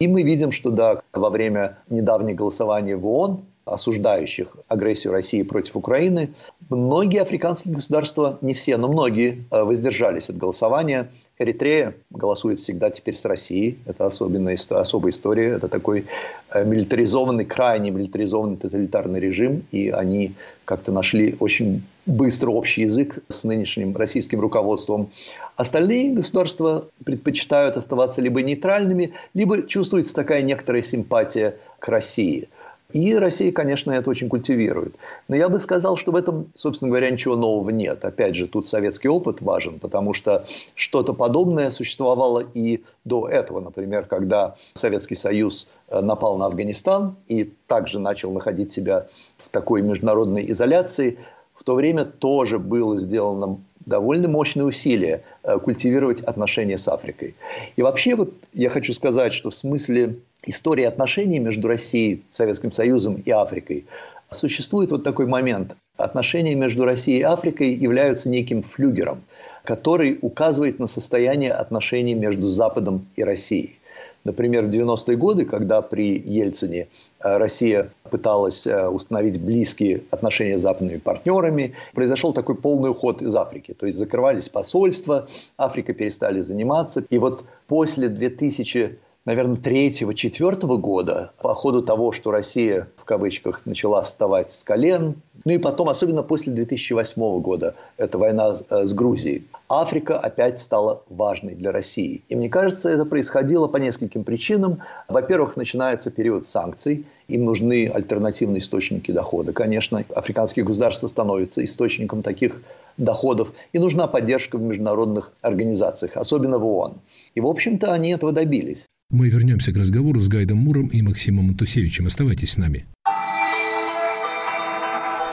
И 0.00 0.08
мы 0.08 0.22
видим, 0.22 0.50
что 0.50 0.70
да, 0.70 1.00
во 1.12 1.30
время 1.30 1.78
недавнего 1.88 2.36
голосования 2.36 2.96
в 2.96 3.06
ООН 3.06 3.42
осуждающих 3.66 4.56
агрессию 4.68 5.12
России 5.12 5.42
против 5.42 5.76
Украины, 5.76 6.30
многие 6.70 7.20
африканские 7.20 7.74
государства, 7.74 8.38
не 8.40 8.54
все, 8.54 8.76
но 8.76 8.88
многие, 8.88 9.44
э, 9.50 9.62
воздержались 9.62 10.30
от 10.30 10.38
голосования. 10.38 11.10
Эритрея 11.38 11.94
голосует 12.10 12.60
всегда 12.60 12.90
теперь 12.90 13.16
с 13.16 13.24
Россией. 13.24 13.78
Это 13.84 14.06
особенная, 14.06 14.56
особая 14.70 15.10
история. 15.10 15.48
Это 15.48 15.66
такой 15.66 16.06
э, 16.50 16.64
милитаризованный, 16.64 17.44
крайне 17.44 17.90
милитаризованный 17.90 18.56
тоталитарный 18.56 19.18
режим. 19.18 19.64
И 19.72 19.90
они 19.90 20.34
как-то 20.64 20.92
нашли 20.92 21.36
очень 21.40 21.82
быстро 22.06 22.50
общий 22.50 22.82
язык 22.82 23.18
с 23.28 23.42
нынешним 23.42 23.96
российским 23.96 24.40
руководством. 24.40 25.10
Остальные 25.56 26.14
государства 26.14 26.86
предпочитают 27.04 27.76
оставаться 27.76 28.20
либо 28.20 28.42
нейтральными, 28.42 29.12
либо 29.34 29.66
чувствуется 29.66 30.14
такая 30.14 30.42
некоторая 30.42 30.82
симпатия 30.82 31.56
к 31.80 31.88
России– 31.88 32.48
и 32.92 33.14
Россия, 33.16 33.50
конечно, 33.50 33.90
это 33.90 34.08
очень 34.10 34.28
культивирует. 34.28 34.94
Но 35.26 35.34
я 35.34 35.48
бы 35.48 35.58
сказал, 35.58 35.96
что 35.96 36.12
в 36.12 36.16
этом, 36.16 36.52
собственно 36.54 36.90
говоря, 36.90 37.10
ничего 37.10 37.34
нового 37.34 37.70
нет. 37.70 38.04
Опять 38.04 38.36
же, 38.36 38.46
тут 38.46 38.66
советский 38.66 39.08
опыт 39.08 39.42
важен, 39.42 39.80
потому 39.80 40.12
что 40.12 40.44
что-то 40.74 41.12
подобное 41.12 41.70
существовало 41.70 42.44
и 42.54 42.84
до 43.04 43.28
этого. 43.28 43.60
Например, 43.60 44.04
когда 44.04 44.54
Советский 44.74 45.16
Союз 45.16 45.66
э, 45.88 46.00
напал 46.00 46.38
на 46.38 46.46
Афганистан 46.46 47.16
и 47.26 47.52
также 47.66 47.98
начал 47.98 48.32
находить 48.32 48.70
себя 48.70 49.08
в 49.38 49.48
такой 49.50 49.82
международной 49.82 50.48
изоляции, 50.52 51.18
в 51.54 51.64
то 51.64 51.74
время 51.74 52.04
тоже 52.04 52.60
было 52.60 52.98
сделано 52.98 53.58
довольно 53.86 54.28
мощные 54.28 54.64
усилия 54.64 55.22
э, 55.42 55.58
культивировать 55.58 56.20
отношения 56.20 56.76
с 56.76 56.88
Африкой. 56.88 57.34
И 57.76 57.82
вообще 57.82 58.16
вот 58.16 58.34
я 58.52 58.68
хочу 58.68 58.92
сказать, 58.92 59.32
что 59.32 59.50
в 59.50 59.54
смысле 59.54 60.16
истории 60.44 60.84
отношений 60.84 61.38
между 61.38 61.68
Россией, 61.68 62.24
Советским 62.32 62.72
Союзом 62.72 63.22
и 63.24 63.30
Африкой 63.30 63.86
существует 64.30 64.90
вот 64.90 65.04
такой 65.04 65.26
момент. 65.26 65.76
Отношения 65.96 66.54
между 66.54 66.84
Россией 66.84 67.20
и 67.20 67.22
Африкой 67.22 67.72
являются 67.74 68.28
неким 68.28 68.62
флюгером, 68.62 69.22
который 69.64 70.18
указывает 70.20 70.78
на 70.78 70.88
состояние 70.88 71.52
отношений 71.52 72.14
между 72.14 72.48
Западом 72.48 73.06
и 73.16 73.22
Россией. 73.22 73.78
Например, 74.26 74.64
в 74.64 74.70
90-е 74.70 75.16
годы, 75.16 75.44
когда 75.44 75.82
при 75.82 76.18
Ельцине 76.18 76.88
э, 77.20 77.36
Россия 77.36 77.90
пыталась 78.10 78.66
э, 78.66 78.88
установить 78.88 79.40
близкие 79.40 80.02
отношения 80.10 80.58
с 80.58 80.62
западными 80.62 80.98
партнерами, 80.98 81.74
произошел 81.94 82.32
такой 82.32 82.56
полный 82.56 82.90
уход 82.90 83.22
из 83.22 83.36
Африки. 83.36 83.72
То 83.72 83.86
есть 83.86 83.96
закрывались 83.96 84.48
посольства, 84.48 85.28
Африка 85.56 85.94
перестали 85.94 86.40
заниматься. 86.40 87.04
И 87.08 87.18
вот 87.18 87.44
после 87.68 88.08
2000 88.08 88.98
наверное, 89.26 89.56
третьего-четвертого 89.56 90.76
года, 90.76 91.32
по 91.42 91.52
ходу 91.52 91.82
того, 91.82 92.12
что 92.12 92.30
Россия, 92.30 92.88
в 92.96 93.04
кавычках, 93.04 93.66
начала 93.66 94.02
вставать 94.02 94.50
с 94.50 94.62
колен, 94.62 95.16
ну 95.44 95.52
и 95.52 95.58
потом, 95.58 95.88
особенно 95.88 96.22
после 96.22 96.52
2008 96.52 97.40
года, 97.40 97.74
это 97.98 98.18
война 98.18 98.56
э, 98.70 98.86
с 98.86 98.94
Грузией, 98.94 99.44
Африка 99.68 100.16
опять 100.18 100.60
стала 100.60 101.02
важной 101.08 101.56
для 101.56 101.72
России. 101.72 102.22
И 102.28 102.36
мне 102.36 102.48
кажется, 102.48 102.88
это 102.88 103.04
происходило 103.04 103.66
по 103.66 103.78
нескольким 103.78 104.22
причинам. 104.22 104.78
Во-первых, 105.08 105.56
начинается 105.56 106.10
период 106.12 106.46
санкций, 106.46 107.04
им 107.26 107.44
нужны 107.44 107.90
альтернативные 107.92 108.60
источники 108.60 109.10
дохода. 109.10 109.52
Конечно, 109.52 110.04
африканские 110.14 110.64
государства 110.64 111.08
становятся 111.08 111.64
источником 111.64 112.22
таких 112.22 112.62
доходов, 112.96 113.52
и 113.72 113.80
нужна 113.80 114.06
поддержка 114.06 114.56
в 114.56 114.62
международных 114.62 115.32
организациях, 115.42 116.16
особенно 116.16 116.58
в 116.58 116.64
ООН. 116.64 116.94
И, 117.34 117.40
в 117.40 117.46
общем-то, 117.46 117.92
они 117.92 118.10
этого 118.10 118.30
добились. 118.30 118.86
Мы 119.10 119.28
вернемся 119.28 119.72
к 119.72 119.76
разговору 119.76 120.18
с 120.18 120.26
Гайдом 120.26 120.58
Муром 120.58 120.88
и 120.88 121.00
Максимом 121.00 121.46
Матусевичем. 121.46 122.08
Оставайтесь 122.08 122.52
с 122.52 122.56
нами. 122.56 122.86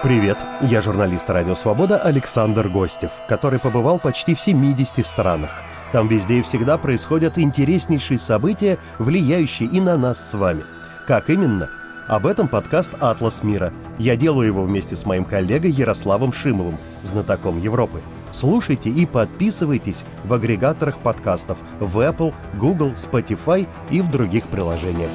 Привет, 0.03 0.37
я 0.61 0.81
журналист 0.83 1.27
«Радио 1.27 1.55
Свобода» 1.55 1.97
Александр 1.97 2.69
Гостев, 2.69 3.11
который 3.27 3.59
побывал 3.59 3.97
почти 3.97 4.35
в 4.35 4.39
70 4.39 5.03
странах. 5.03 5.63
Там 5.91 6.07
везде 6.07 6.39
и 6.39 6.41
всегда 6.43 6.77
происходят 6.77 7.39
интереснейшие 7.39 8.19
события, 8.19 8.77
влияющие 8.99 9.67
и 9.67 9.81
на 9.81 9.97
нас 9.97 10.29
с 10.29 10.33
вами. 10.37 10.63
Как 11.07 11.31
именно? 11.31 11.67
Об 12.07 12.27
этом 12.27 12.49
подкаст 12.49 12.93
«Атлас 12.99 13.43
мира». 13.43 13.73
Я 13.97 14.15
делаю 14.15 14.45
его 14.45 14.63
вместе 14.63 14.95
с 14.95 15.03
моим 15.05 15.25
коллегой 15.25 15.71
Ярославом 15.71 16.31
Шимовым, 16.31 16.77
знатоком 17.01 17.59
Европы– 17.59 18.01
Слушайте 18.33 18.89
и 18.89 19.05
подписывайтесь 19.05 20.03
в 20.25 20.33
агрегаторах 20.33 20.99
подкастов 20.99 21.59
в 21.79 21.99
Apple, 21.99 22.33
Google, 22.59 22.93
Spotify 22.97 23.67
и 23.91 24.01
в 24.01 24.09
других 24.09 24.47
приложениях. 24.47 25.11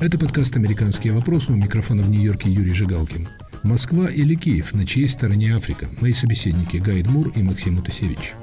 Это 0.00 0.18
подкаст 0.18 0.56
«Американские 0.56 1.12
вопросы». 1.12 1.52
У 1.52 1.54
микрофона 1.54 2.02
в 2.02 2.10
Нью-Йорке 2.10 2.50
Юрий 2.50 2.72
Жигалкин. 2.72 3.28
Москва 3.62 4.08
или 4.08 4.34
Киев? 4.34 4.74
На 4.74 4.84
чьей 4.84 5.08
стороне 5.08 5.54
Африка? 5.54 5.86
Мои 6.00 6.12
собеседники 6.12 6.78
Гайд 6.78 7.06
Мур 7.06 7.28
и 7.36 7.42
Максим 7.42 7.78
Утасевич. 7.78 8.34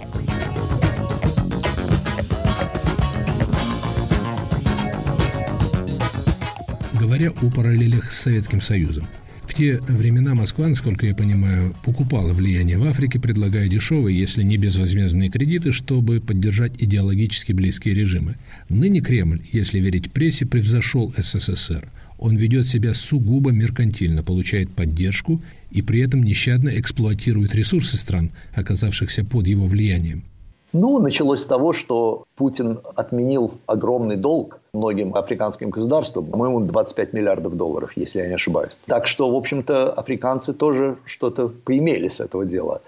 Говоря 7.20 7.34
о 7.42 7.50
параллелях 7.52 8.12
с 8.14 8.22
Советским 8.22 8.62
Союзом. 8.62 9.06
В 9.46 9.54
те 9.54 9.80
времена 9.90 10.36
Москва, 10.36 10.68
насколько 10.68 11.06
я 11.06 11.14
понимаю, 11.14 11.76
покупала 11.84 12.34
влияние 12.34 12.78
в 12.78 12.86
Африке, 12.86 13.20
предлагая 13.20 13.68
дешевые, 13.68 14.18
если 14.18 14.42
не 14.42 14.58
безвозмездные 14.58 15.30
кредиты, 15.30 15.74
чтобы 15.74 16.22
поддержать 16.22 16.74
идеологически 16.78 17.52
близкие 17.52 17.94
режимы. 17.94 18.36
Ныне 18.70 19.02
Кремль, 19.02 19.42
если 19.52 19.80
верить 19.80 20.12
прессе, 20.12 20.46
превзошел 20.46 21.14
СССР. 21.18 21.90
Он 22.18 22.38
ведет 22.38 22.68
себя 22.68 22.94
сугубо 22.94 23.52
меркантильно, 23.52 24.24
получает 24.24 24.72
поддержку 24.72 25.42
и 25.72 25.82
при 25.82 26.00
этом 26.02 26.24
нещадно 26.24 26.70
эксплуатирует 26.70 27.54
ресурсы 27.54 27.98
стран, 27.98 28.32
оказавшихся 28.54 29.26
под 29.26 29.48
его 29.48 29.68
влиянием. 29.68 30.24
Ну, 30.72 31.00
началось 31.00 31.42
с 31.42 31.46
того, 31.48 31.74
что 31.74 32.26
Путин 32.36 32.80
отменил 32.96 33.54
огромный 33.66 34.16
долг 34.16 34.60
многим 34.72 35.16
африканским 35.16 35.72
государствам, 35.72 36.28
по-моему, 36.28 36.60
25 36.60 37.14
миллиардов 37.14 37.58
долларов, 37.58 37.92
если 37.96 38.20
я 38.20 38.28
не 38.28 38.36
ошибаюсь. 38.36 38.78
Так 38.86 39.08
что, 39.08 39.32
в 39.32 39.36
общем-то, 39.36 39.92
африканцы 39.94 40.54
тоже 40.54 40.98
что-то 41.06 41.48
поимели 41.48 42.08
с 42.08 42.20
этого 42.20 42.46
дела. 42.46 42.82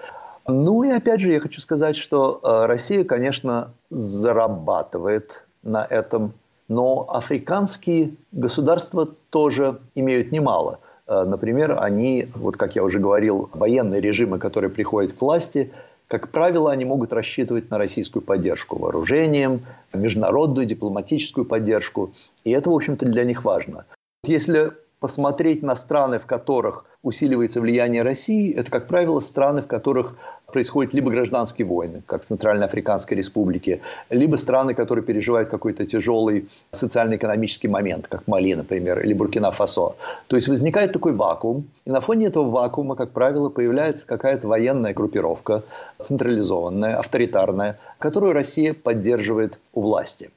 Ну 0.48 0.84
и 0.84 0.92
опять 0.92 1.22
же, 1.22 1.32
я 1.32 1.40
хочу 1.40 1.60
сказать, 1.60 1.96
что 1.96 2.40
э, 2.44 2.66
Россия, 2.68 3.04
конечно, 3.04 3.72
зарабатывает 3.90 5.44
на 5.64 5.84
этом, 5.84 6.34
но 6.68 7.08
африканские 7.10 8.12
государства 8.32 9.08
тоже 9.32 9.80
имеют 9.96 10.32
немало. 10.32 10.80
Э, 11.08 11.24
например, 11.24 11.78
они, 11.80 12.28
вот 12.36 12.58
как 12.58 12.76
я 12.76 12.84
уже 12.84 13.00
говорил, 13.00 13.50
военные 13.54 14.02
режимы, 14.02 14.38
которые 14.38 14.70
приходят 14.70 15.14
к 15.14 15.22
власти– 15.22 15.72
как 16.12 16.28
правило, 16.28 16.70
они 16.74 16.84
могут 16.84 17.14
рассчитывать 17.14 17.70
на 17.72 17.78
российскую 17.78 18.22
поддержку 18.22 18.78
вооружением, 18.78 19.62
международную 19.94 20.68
дипломатическую 20.68 21.46
поддержку. 21.46 22.12
И 22.44 22.52
это, 22.52 22.70
в 22.70 22.74
общем-то, 22.74 23.06
для 23.06 23.24
них 23.24 23.46
важно. 23.46 23.86
Если 24.26 24.74
посмотреть 25.00 25.64
на 25.64 25.74
страны, 25.78 26.20
в 26.20 26.26
которых 26.26 26.84
усиливается 27.02 27.62
влияние 27.62 28.02
России, 28.02 28.54
это, 28.54 28.70
как 28.70 28.88
правило, 28.88 29.22
страны, 29.22 29.62
в 29.62 29.68
которых 29.68 30.18
происходят 30.52 30.94
либо 30.94 31.12
гражданские 31.12 31.66
войны, 31.66 32.02
как 32.06 32.24
в 32.24 32.28
Центральной 32.28 32.66
Африканской 32.66 33.18
Республике, 33.18 33.82
либо 34.10 34.36
страны, 34.36 34.74
которые 34.74 35.04
переживают 35.04 35.50
какой-то 35.50 35.86
тяжелый 35.86 36.50
социально-экономический 36.72 37.68
момент, 37.68 38.08
как 38.08 38.28
Мали, 38.28 38.54
например, 38.54 39.00
или 39.00 39.14
Буркина-Фасо. 39.14 39.96
То 40.28 40.36
есть 40.36 40.48
возникает 40.48 40.94
такой 40.94 41.14
вакуум, 41.14 41.66
и 41.86 41.92
на 41.92 42.02
фоне 42.02 42.28
этого 42.28 42.50
вакуума, 42.50 42.96
как 42.96 43.12
правило, 43.12 43.50
появляется 43.50 44.06
какая-то 44.06 44.48
военная 44.48 44.94
группировка, 44.94 45.64
централизованная, 46.02 46.98
авторитарная, 46.98 47.80
которую 48.00 48.34
Россия 48.34 48.74
поддерживает 48.74 49.58
у 49.74 49.82
власти. 49.82 50.30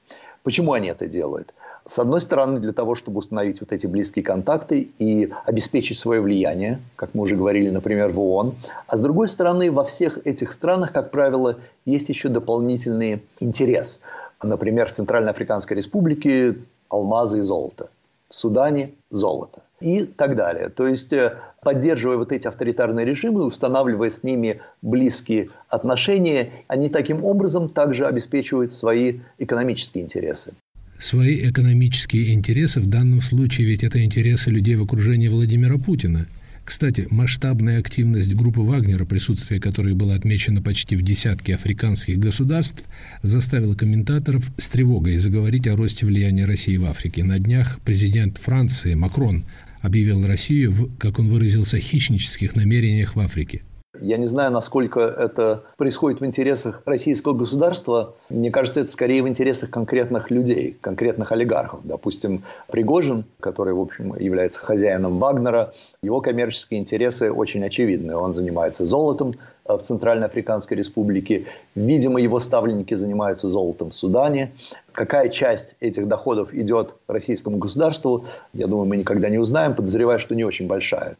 Почему 0.44 0.74
они 0.74 0.88
это 0.88 1.06
делают? 1.06 1.54
С 1.86 1.98
одной 1.98 2.20
стороны, 2.20 2.60
для 2.60 2.72
того, 2.72 2.94
чтобы 2.94 3.18
установить 3.18 3.60
вот 3.60 3.72
эти 3.72 3.86
близкие 3.86 4.22
контакты 4.22 4.90
и 4.98 5.32
обеспечить 5.46 5.98
свое 5.98 6.20
влияние, 6.20 6.80
как 6.96 7.14
мы 7.14 7.22
уже 7.22 7.34
говорили, 7.34 7.70
например, 7.70 8.10
в 8.10 8.20
ООН. 8.20 8.54
А 8.86 8.96
с 8.96 9.00
другой 9.00 9.28
стороны, 9.28 9.72
во 9.72 9.84
всех 9.84 10.26
этих 10.26 10.52
странах, 10.52 10.92
как 10.92 11.10
правило, 11.10 11.56
есть 11.86 12.10
еще 12.10 12.28
дополнительный 12.28 13.22
интерес. 13.40 14.00
Например, 14.42 14.88
в 14.88 14.92
Центральноафриканской 14.92 15.78
Республике 15.78 16.56
алмазы 16.90 17.38
и 17.38 17.42
золото. 17.42 17.88
Судане– 18.34 18.90
золото. 19.10 19.62
И 19.80 20.04
так 20.04 20.34
далее. 20.34 20.68
То 20.68 20.88
есть, 20.88 21.12
э, 21.12 21.36
поддерживая 21.62 22.16
вот 22.16 22.32
эти 22.32 22.48
авторитарные 22.48 23.06
режимы, 23.06 23.44
устанавливая 23.44 24.10
с 24.10 24.24
ними 24.24 24.60
близкие 24.82 25.50
отношения, 25.68 26.50
они 26.66 26.88
таким 26.88 27.24
образом 27.24 27.68
также 27.68 28.06
обеспечивают 28.06 28.72
свои 28.72 29.20
экономические 29.38 30.04
интересы 30.04 30.52
свои 30.96 31.50
экономические 31.50 32.32
интересы, 32.32 32.80
в 32.80 32.86
данном 32.86 33.20
случае 33.20 33.66
ведь 33.66 33.82
это 33.82 34.02
интересы 34.02 34.50
людей 34.50 34.76
в 34.76 34.84
окружении 34.84 35.28
Владимира 35.28 35.76
Путина. 35.76 36.26
Кстати, 36.64 37.06
масштабная 37.10 37.78
активность 37.78 38.34
группы 38.34 38.62
Вагнера, 38.62 39.04
присутствие 39.04 39.60
которой 39.60 39.94
было 39.94 40.14
отмечено 40.14 40.62
почти 40.62 40.96
в 40.96 41.02
десятке 41.02 41.56
африканских 41.56 42.18
государств, 42.18 42.84
заставила 43.22 43.74
комментаторов 43.74 44.50
с 44.56 44.70
тревогой 44.70 45.18
заговорить 45.18 45.68
о 45.68 45.76
росте 45.76 46.06
влияния 46.06 46.46
России 46.46 46.78
в 46.78 46.86
Африке. 46.86 47.22
На 47.22 47.38
днях 47.38 47.80
президент 47.84 48.38
Франции 48.38 48.94
Макрон 48.94 49.44
объявил 49.82 50.26
Россию 50.26 50.72
в, 50.72 50.96
как 50.96 51.18
он 51.18 51.28
выразился, 51.28 51.78
хищнических 51.78 52.56
намерениях 52.56 53.14
в 53.14 53.20
Африке– 53.20 53.62
я 54.00 54.16
не 54.16 54.26
знаю, 54.26 54.50
насколько 54.50 55.00
это 55.00 55.62
происходит 55.76 56.20
в 56.20 56.26
интересах 56.26 56.82
российского 56.84 57.32
государства. 57.32 58.14
Мне 58.28 58.50
кажется, 58.50 58.80
это 58.80 58.90
скорее 58.90 59.22
в 59.22 59.28
интересах 59.28 59.70
конкретных 59.70 60.30
людей, 60.30 60.76
конкретных 60.80 61.32
олигархов. 61.32 61.80
Допустим, 61.84 62.42
Пригожин, 62.70 63.24
который, 63.40 63.74
в 63.74 63.80
общем, 63.80 64.16
является 64.18 64.60
хозяином 64.60 65.18
Вагнера, 65.18 65.72
его 66.02 66.20
коммерческие 66.20 66.80
интересы 66.80 67.30
очень 67.30 67.64
очевидны. 67.64 68.16
Он 68.16 68.34
занимается 68.34 68.86
золотом 68.86 69.34
в 69.64 69.78
Центральноафриканской 69.78 70.76
Республике. 70.76 71.46
Видимо, 71.74 72.20
его 72.20 72.40
ставленники 72.40 72.94
занимаются 72.94 73.48
золотом 73.48 73.90
в 73.90 73.94
Судане. 73.94 74.52
Какая 74.92 75.28
часть 75.28 75.76
этих 75.80 76.06
доходов 76.06 76.52
идет 76.52 76.94
российскому 77.08 77.56
государству, 77.56 78.26
я 78.52 78.66
думаю, 78.66 78.86
мы 78.86 78.96
никогда 78.96 79.28
не 79.28 79.38
узнаем. 79.38 79.74
Подозреваю, 79.74 80.18
что 80.18 80.34
не 80.34 80.44
очень 80.44 80.66
большая. 80.66 81.16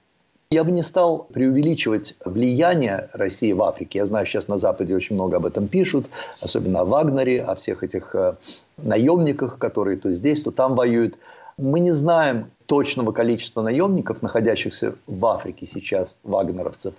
Я 0.55 0.63
бы 0.63 0.71
не 0.71 0.85
стал 0.85 1.27
преувеличивать 1.33 2.15
влияние 2.25 3.09
России 3.13 3.53
в 3.53 3.61
Африке. 3.61 3.99
Я 3.99 4.07
знаю, 4.07 4.25
сейчас 4.25 4.47
на 4.47 4.57
Западе 4.57 4.95
очень 4.95 5.17
много 5.17 5.39
об 5.39 5.47
этом 5.47 5.67
пишут, 5.67 6.07
особенно 6.41 6.83
о 6.83 6.85
Вагнере, 6.85 7.43
о 7.43 7.57
всех 7.57 7.83
этих 7.83 8.15
э, 8.15 8.35
наемниках, 8.77 9.59
которые 9.59 9.97
то 9.97 10.13
здесь, 10.13 10.43
то 10.43 10.53
там 10.53 10.77
воюют. 10.77 11.19
Мы 11.59 11.81
не 11.81 11.91
знаем 11.91 12.53
точного 12.67 13.11
количества 13.11 13.63
наемников, 13.63 14.23
находящихся 14.23 14.95
в 15.09 15.27
Африке 15.27 15.67
сейчас, 15.67 16.19
вагнеровцев. 16.23 16.95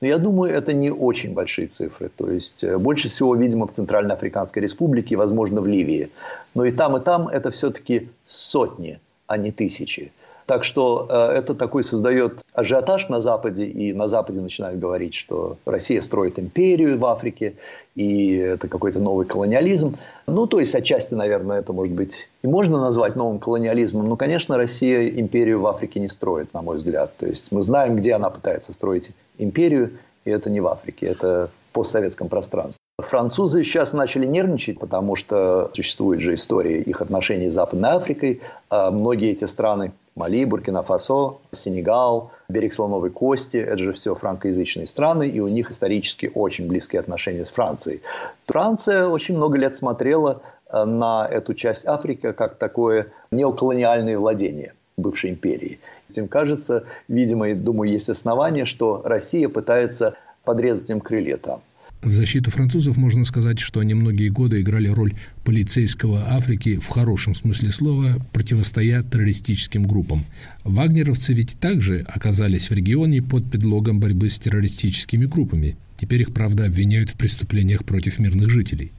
Но 0.00 0.06
я 0.06 0.18
думаю, 0.18 0.54
это 0.54 0.72
не 0.72 0.92
очень 0.92 1.34
большие 1.34 1.66
цифры. 1.66 2.08
То 2.16 2.30
есть 2.30 2.62
э, 2.62 2.78
больше 2.78 3.08
всего, 3.08 3.34
видимо, 3.34 3.66
в 3.66 3.72
Центральноафриканской 3.72 4.62
Республике, 4.62 5.16
возможно, 5.16 5.60
в 5.60 5.66
Ливии. 5.66 6.10
Но 6.54 6.64
и 6.64 6.70
там, 6.70 6.96
и 6.96 7.00
там 7.00 7.26
это 7.26 7.50
все-таки 7.50 8.10
сотни, 8.28 9.00
а 9.26 9.38
не 9.38 9.50
тысячи. 9.50 10.12
Так 10.46 10.64
что 10.64 11.06
э, 11.08 11.38
это 11.38 11.54
такой 11.54 11.84
создает 11.84 12.40
ажиотаж 12.52 13.08
на 13.08 13.20
Западе, 13.20 13.66
и 13.66 13.92
на 13.92 14.08
Западе 14.08 14.40
начинают 14.40 14.78
говорить, 14.78 15.14
что 15.14 15.56
Россия 15.64 16.00
строит 16.00 16.38
империю 16.38 16.98
в 16.98 17.06
Африке, 17.06 17.54
и 17.94 18.34
это 18.36 18.68
какой-то 18.68 18.98
новый 18.98 19.26
колониализм. 19.26 19.96
Ну, 20.26 20.46
то 20.46 20.60
есть, 20.60 20.74
отчасти, 20.74 21.14
наверное, 21.14 21.60
это 21.60 21.72
может 21.72 21.94
быть 21.94 22.28
и 22.42 22.46
можно 22.46 22.80
назвать 22.80 23.16
новым 23.16 23.38
колониализмом, 23.38 24.08
но, 24.08 24.16
конечно, 24.16 24.56
Россия 24.56 25.08
империю 25.08 25.60
в 25.60 25.66
Африке 25.66 26.00
не 26.00 26.08
строит, 26.08 26.52
на 26.54 26.62
мой 26.62 26.76
взгляд. 26.76 27.16
То 27.18 27.26
есть, 27.26 27.52
мы 27.52 27.62
знаем, 27.62 27.96
где 27.96 28.14
она 28.14 28.30
пытается 28.30 28.72
строить 28.72 29.10
империю, 29.38 29.92
и 30.24 30.30
это 30.30 30.50
не 30.50 30.60
в 30.60 30.66
Африке, 30.66 31.06
это 31.06 31.50
в 31.70 31.74
постсоветском 31.74 32.28
пространстве. 32.28 32.81
Французы 33.02 33.64
сейчас 33.64 33.92
начали 33.92 34.26
нервничать, 34.26 34.78
потому 34.78 35.16
что 35.16 35.70
существует 35.74 36.20
же 36.20 36.34
история 36.34 36.80
их 36.80 37.02
отношений 37.02 37.50
с 37.50 37.54
Западной 37.54 37.90
Африкой. 37.90 38.40
А 38.70 38.90
многие 38.90 39.30
эти 39.30 39.44
страны 39.44 39.92
Мали, 40.14 40.44
Буркина-Фасо, 40.44 41.36
Сенегал, 41.52 42.32
берег 42.48 42.74
Слоновой 42.74 43.10
Кости– 43.10 43.56
это 43.58 43.78
же 43.78 43.92
все 43.94 44.14
франкоязычные 44.14 44.86
страны, 44.86 45.26
и 45.26 45.40
у 45.40 45.48
них 45.48 45.70
исторически 45.70 46.30
очень 46.34 46.68
близкие 46.68 47.00
отношения 47.00 47.46
с 47.46 47.50
Францией. 47.50 48.02
Франция 48.46 49.06
очень 49.06 49.36
много 49.36 49.56
лет 49.56 49.74
смотрела 49.74 50.42
э, 50.68 50.84
на 50.84 51.26
эту 51.26 51.54
часть 51.54 51.86
Африки 51.86 52.32
как 52.32 52.56
такое 52.56 53.08
неоколониальное 53.30 54.18
владение 54.18 54.74
бывшей 54.98 55.30
империи. 55.30 55.80
Им 56.14 56.28
кажется, 56.28 56.84
видимо, 57.08 57.48
и 57.48 57.54
думаю, 57.54 57.90
есть 57.90 58.10
основания, 58.10 58.66
что 58.66 59.00
Россия 59.04 59.48
пытается 59.48 60.14
подрезать 60.44 60.90
им 60.90 61.00
крылья 61.00 61.38
там. 61.38 61.62
В 62.02 62.12
защиту 62.12 62.50
французов 62.50 62.96
можно 62.96 63.24
сказать, 63.24 63.60
что 63.60 63.78
они 63.78 63.94
многие 63.94 64.28
годы 64.28 64.60
играли 64.60 64.88
роль 64.88 65.14
полицейского 65.44 66.34
Африки 66.34 66.76
в 66.76 66.88
хорошем 66.88 67.36
смысле 67.36 67.70
слова, 67.70 68.14
противостоя 68.32 69.04
террористическим 69.04 69.84
группам. 69.84 70.24
Вагнеровцы 70.64 71.32
ведь 71.32 71.60
также 71.60 72.00
оказались 72.00 72.70
в 72.70 72.74
регионе 72.74 73.22
под 73.22 73.48
предлогом 73.48 74.00
борьбы 74.00 74.30
с 74.30 74.38
террористическими 74.40 75.26
группами. 75.26 75.76
Теперь 75.96 76.22
их, 76.22 76.34
правда, 76.34 76.64
обвиняют 76.64 77.10
в 77.10 77.16
преступлениях 77.16 77.84
против 77.84 78.18
мирных 78.18 78.50
жителей. 78.50 78.90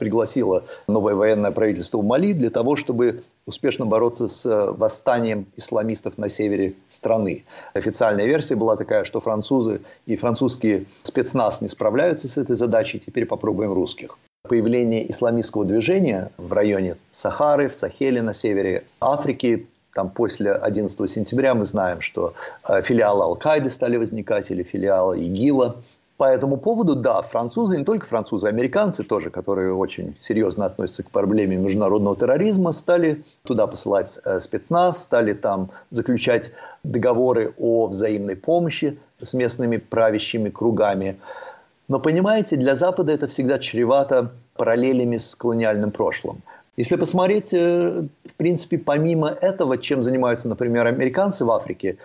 Пригласило 0.00 0.64
новое 0.88 1.14
военное 1.14 1.50
правительство 1.50 1.98
в 1.98 2.04
Мали 2.04 2.32
для 2.32 2.48
того, 2.48 2.74
чтобы 2.74 3.22
успешно 3.44 3.84
бороться 3.84 4.28
с 4.28 4.46
э, 4.46 4.70
восстанием 4.70 5.44
исламистов 5.56 6.16
на 6.16 6.30
севере 6.30 6.72
страны. 6.88 7.44
Официальная 7.74 8.24
версия 8.24 8.56
была 8.56 8.76
такая, 8.76 9.04
что 9.04 9.20
французы 9.20 9.82
и 10.06 10.16
французские 10.16 10.86
спецназ 11.02 11.60
не 11.60 11.68
справляются 11.68 12.28
с 12.28 12.38
этой 12.38 12.56
задачей, 12.56 12.98
теперь 12.98 13.26
попробуем 13.26 13.74
русских. 13.74 14.18
Появление 14.48 15.10
исламистского 15.12 15.66
движения 15.66 16.30
в 16.38 16.50
районе 16.54 16.96
Сахары, 17.12 17.68
в 17.68 17.76
Сахеле, 17.76 18.22
на 18.22 18.32
севере 18.32 18.84
Африки, 19.02 19.66
там 19.92 20.08
после 20.08 20.52
11 20.52 21.10
сентября 21.10 21.54
мы 21.54 21.66
знаем, 21.66 22.00
что 22.00 22.32
э, 22.66 22.80
филиалы 22.80 23.24
Ал-Каиды 23.24 23.68
стали 23.68 23.98
возникать 23.98 24.50
или 24.50 24.62
филиалы 24.62 25.20
ИГИЛа 25.20 25.76
По 26.20 26.24
этому 26.24 26.58
поводу, 26.58 26.96
да, 26.96 27.22
французы, 27.22 27.78
не 27.78 27.84
только 27.86 28.04
французы, 28.04 28.46
американцы 28.48 29.04
тоже, 29.04 29.30
которые 29.30 29.72
очень 29.72 30.18
серьезно 30.20 30.66
относятся 30.66 31.02
к 31.02 31.10
проблеме 31.10 31.56
международного 31.56 32.14
терроризма, 32.14 32.72
стали 32.72 33.24
туда 33.42 33.66
посылать 33.66 34.18
э, 34.22 34.38
спецназ, 34.40 35.02
стали 35.02 35.32
там 35.32 35.70
заключать 35.88 36.52
договоры 36.84 37.54
о 37.56 37.86
взаимной 37.86 38.36
помощи 38.36 38.98
с 39.22 39.32
местными 39.32 39.78
правящими 39.78 40.50
кругами. 40.50 41.16
Но 41.88 41.98
понимаете, 41.98 42.56
для 42.56 42.74
Запада 42.74 43.12
это 43.12 43.26
всегда 43.26 43.58
чревато 43.58 44.30
параллелями 44.56 45.16
с 45.16 45.34
колониальным 45.34 45.90
прошлым. 45.90 46.42
Если 46.76 46.96
посмотреть, 46.96 47.54
э, 47.54 48.04
в 48.26 48.34
принципе, 48.34 48.76
помимо 48.76 49.30
этого, 49.30 49.78
чем 49.78 50.02
занимаются, 50.02 50.50
например, 50.50 50.86
американцы 50.86 51.46
в 51.46 51.50
Африке, 51.50 51.96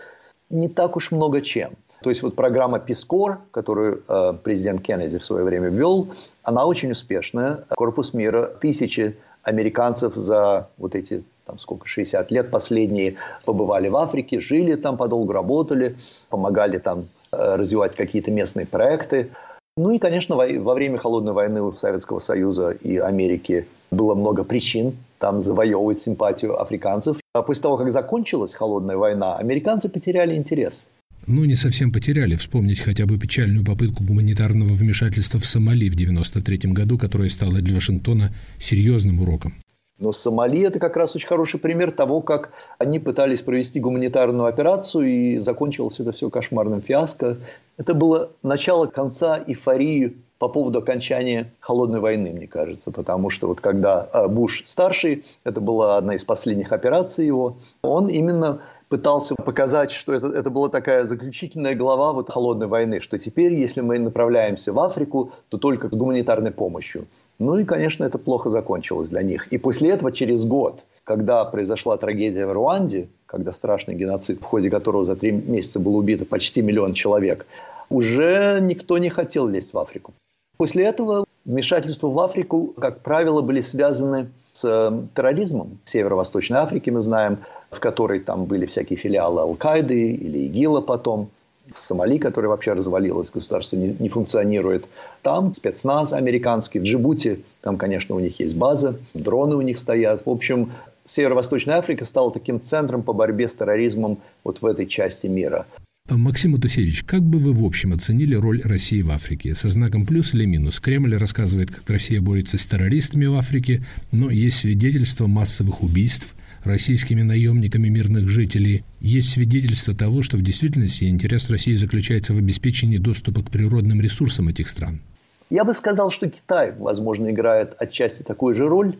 не 0.49 0.69
так 0.69 0.95
уж 0.95 1.12
много 1.12 1.41
чем. 1.41 1.73
То 2.06 2.12
есть 2.12 2.22
вот 2.22 2.36
программа 2.36 2.78
Пискор, 2.78 3.39
которую 3.50 4.04
э, 4.08 4.34
президент 4.44 4.82
Кеннеди 4.82 5.18
в 5.18 5.26
свое 5.26 5.44
время 5.44 5.70
ввел, 5.70 6.10
она 6.44 6.63
очень 6.63 6.91
успешная. 6.91 7.63
Корпус 7.70 8.13
мира, 8.13 8.44
тысячи 8.62 9.18
американцев 9.41 10.13
за 10.13 10.70
вот 10.78 10.94
эти 10.94 11.24
там 11.48 11.58
сколько, 11.58 11.88
60 11.88 12.30
лет 12.30 12.52
последние 12.52 13.15
побывали 13.44 13.88
в 13.88 13.98
Африке, 13.98 14.39
жили 14.39 14.76
там 14.76 14.98
подолгу, 14.98 15.32
работали, 15.32 15.98
помогали 16.30 16.78
там 16.78 17.06
э, 17.32 17.56
развивать 17.56 17.96
какие-то 17.96 18.30
местные 18.30 18.68
проекты. 18.68 19.32
Ну 19.76 19.89
и, 19.89 19.98
конечно, 19.98 20.36
во 20.36 20.74
время 20.76 21.00
холодной 21.00 21.34
войны 21.34 21.63
у 21.63 21.74
Советского 21.74 22.20
Союза 22.20 22.70
и 22.70 22.98
Америки 22.98 23.65
было 23.89 24.13
много 24.13 24.44
причин 24.44 24.96
там 25.18 25.41
завоевывать 25.41 26.02
симпатию 26.02 26.62
африканцев. 26.62 27.18
А 27.34 27.41
после 27.41 27.63
того, 27.63 27.78
как 27.78 27.91
закончилась 27.91 28.54
холодная 28.54 28.96
война, 28.96 29.38
американцы 29.38 29.89
потеряли 29.89 30.36
интерес 30.36 30.86
ну, 31.28 31.46
не 31.46 31.56
совсем 31.56 31.92
потеряли. 31.92 32.36
Вспомнить 32.36 32.80
хотя 32.80 33.06
бы 33.06 33.18
печальную 33.18 33.66
попытку 33.66 34.04
гуманитарного 34.04 34.74
вмешательства 34.74 35.40
в 35.40 35.46
Сомали 35.46 35.90
в 35.90 35.94
1993 35.94 36.72
году, 36.72 36.98
которая 36.98 37.30
стала 37.30 37.62
для 37.62 37.76
Вашингтона 37.76 38.32
серьезным 38.60 39.22
уроком. 39.22 39.54
Но 39.98 40.12
Сомали– 40.12 40.62
это 40.68 40.78
как 40.80 40.98
раз 40.98 41.16
очень 41.16 41.28
хороший 41.28 41.60
пример 41.60 41.92
того, 41.92 42.22
как 42.22 42.52
они 42.78 43.00
пытались 43.00 43.42
провести 43.42 43.80
гуманитарную 43.80 44.46
операцию, 44.46 45.08
и 45.08 45.38
закончилось 45.38 46.00
это 46.00 46.12
все 46.12 46.30
кошмарным 46.30 46.82
фиаско. 46.82 47.38
Это 47.78 47.94
было 47.94 48.32
начало 48.44 48.88
конца 48.88 49.42
эйфории 49.48 50.18
по 50.38 50.50
поводу 50.50 50.80
окончания 50.80 51.54
холодной 51.62 52.02
войны, 52.02 52.34
мне 52.34 52.46
кажется, 52.46 52.92
потому 52.92 53.30
что 53.30 53.48
вот 53.48 53.62
когда 53.62 54.10
э, 54.14 54.28
Буш 54.28 54.64
старший, 54.66 55.24
это 55.46 55.62
была 55.62 55.98
одна 55.98 56.16
из 56.16 56.26
последних 56.26 56.74
операций 56.74 57.26
его, 57.26 57.58
он 57.82 58.10
именно 58.10 58.62
пытался 58.89 59.36
показать, 59.36 59.91
что 59.91 60.13
это, 60.13 60.28
это 60.28 60.50
была 60.50 60.69
такая 60.69 61.06
заключительная 61.06 61.76
глава 61.76 62.13
вот 62.13 62.30
холодной 62.30 62.67
войны, 62.67 63.00
что 63.00 63.17
теперь, 63.17 63.54
если 63.54 63.82
мы 63.82 64.00
направляемся 64.00 64.74
в 64.74 64.80
Африку, 64.80 65.32
то 65.50 65.58
только 65.58 65.89
с 65.89 65.95
гуманитарной 65.95 66.52
помощью. 66.52 67.08
Ну 67.39 67.58
и, 67.58 67.65
конечно, 67.65 68.06
это 68.06 68.17
плохо 68.17 68.50
закончилось 68.50 69.10
для 69.10 69.21
них. 69.21 69.48
И 69.52 69.58
после 69.58 69.91
этого, 69.91 70.12
через 70.12 70.45
год, 70.45 70.86
когда 71.04 71.43
произошла 71.45 71.98
трагедия 71.98 72.45
в 72.45 72.54
Руанде, 72.54 73.08
когда 73.26 73.52
страшный 73.52 73.95
геноцид, 73.95 74.39
в 74.39 74.43
ходе 74.43 74.69
которого 74.69 75.04
за 75.04 75.15
три 75.15 75.32
месяца 75.32 75.80
было 75.80 75.98
убито 75.98 76.26
почти 76.26 76.62
миллион 76.62 76.93
человек, 76.93 77.45
уже 77.89 78.60
никто 78.62 78.98
не 78.98 79.10
хотел 79.10 79.48
лезть 79.48 79.74
в 79.74 79.78
Африку. 79.78 80.13
После 80.58 80.86
этого 80.86 81.26
вмешательства 81.43 82.08
в 82.08 82.19
Африку, 82.19 82.74
как 82.80 83.02
правило, 83.02 83.41
были 83.41 83.62
связаны 83.62 84.30
с 84.54 84.63
э, 84.63 85.06
терроризмом. 85.13 85.80
В 85.84 85.89
Северо-Восточной 85.89 86.60
Африке 86.60 86.91
мы 86.91 87.02
знаем, 87.02 87.39
в 87.71 87.80
которой 87.80 88.19
там 88.19 88.45
были 88.45 88.65
всякие 88.65 88.97
филиалы 88.97 89.41
Ал-Каиды 89.41 90.12
или 90.12 90.39
ИГИЛа 90.47 90.82
потом. 90.82 91.30
В 91.73 91.80
Сомали, 91.80 92.19
которая 92.19 92.49
вообще 92.49 92.73
развалилась, 92.73 93.32
государство 93.32 93.75
не, 93.75 93.95
не 93.99 94.08
функционирует. 94.08 94.86
Там 95.23 95.51
спецназ 95.54 96.13
американский. 96.13 96.78
В 96.78 96.84
Джибути, 96.84 97.43
там, 97.62 97.78
конечно, 97.78 98.15
у 98.15 98.19
них 98.19 98.39
есть 98.39 98.56
база, 98.56 98.99
дроны 99.15 99.56
у 99.56 99.62
них 99.62 99.80
стоят. 99.80 100.28
В 100.28 100.30
общем, 100.30 100.73
Северо-Восточная 101.06 101.78
Африка 101.78 102.06
стала 102.06 102.32
таким 102.32 102.62
центром 102.62 103.01
по 103.01 103.13
борьбе 103.13 103.49
с 103.49 103.56
терроризмом 103.56 104.19
вот 104.43 104.62
в 104.62 104.65
этой 104.65 104.86
части 104.86 105.25
мира. 105.25 105.65
Максим 106.08 106.54
Атусевич, 106.54 107.04
как 107.04 107.23
бы 107.23 107.39
вы 107.39 107.51
в 107.51 107.65
общем 107.65 107.91
оценили 107.91 108.36
роль 108.36 108.62
России 108.63 109.01
в 109.01 109.10
Африке? 109.10 109.56
Со 109.56 109.69
знаком 109.69 110.06
плюс 110.06 110.36
или 110.36 110.45
минус? 110.45 110.80
Кремль 110.80 111.17
рассказывает, 111.17 111.71
как 111.71 111.89
Россия 111.89 112.21
борется 112.21 112.60
с 112.60 112.67
террористами 112.67 113.25
в 113.25 113.34
Африке, 113.34 113.84
но 114.12 114.30
есть 114.30 114.60
свидетельства 114.60 115.25
массовых 115.25 115.82
убийств 115.82 116.36
российскими 116.65 117.21
наемниками 117.21 117.88
мирных 117.88 118.28
жителей. 118.28 118.84
Есть 118.99 119.32
свидетельства 119.32 119.95
того, 119.95 120.21
что 120.21 120.38
в 120.38 120.41
действительности 120.41 121.06
интерес 121.06 121.49
России 121.49 121.75
заключается 121.75 122.34
в 122.34 122.38
обеспечении 122.38 122.97
доступа 122.97 123.43
к 123.43 123.51
природным 123.51 124.01
ресурсам 124.01 124.47
этих 124.47 124.67
стран. 124.67 125.01
Я 125.49 125.63
бы 125.63 125.73
сказал, 125.73 126.12
что 126.12 126.30
Китай, 126.30 126.73
возможно, 126.78 127.30
играет 127.30 127.75
отчасти 127.78 128.23
такую 128.23 128.56
же 128.56 128.65
роль, 128.65 128.97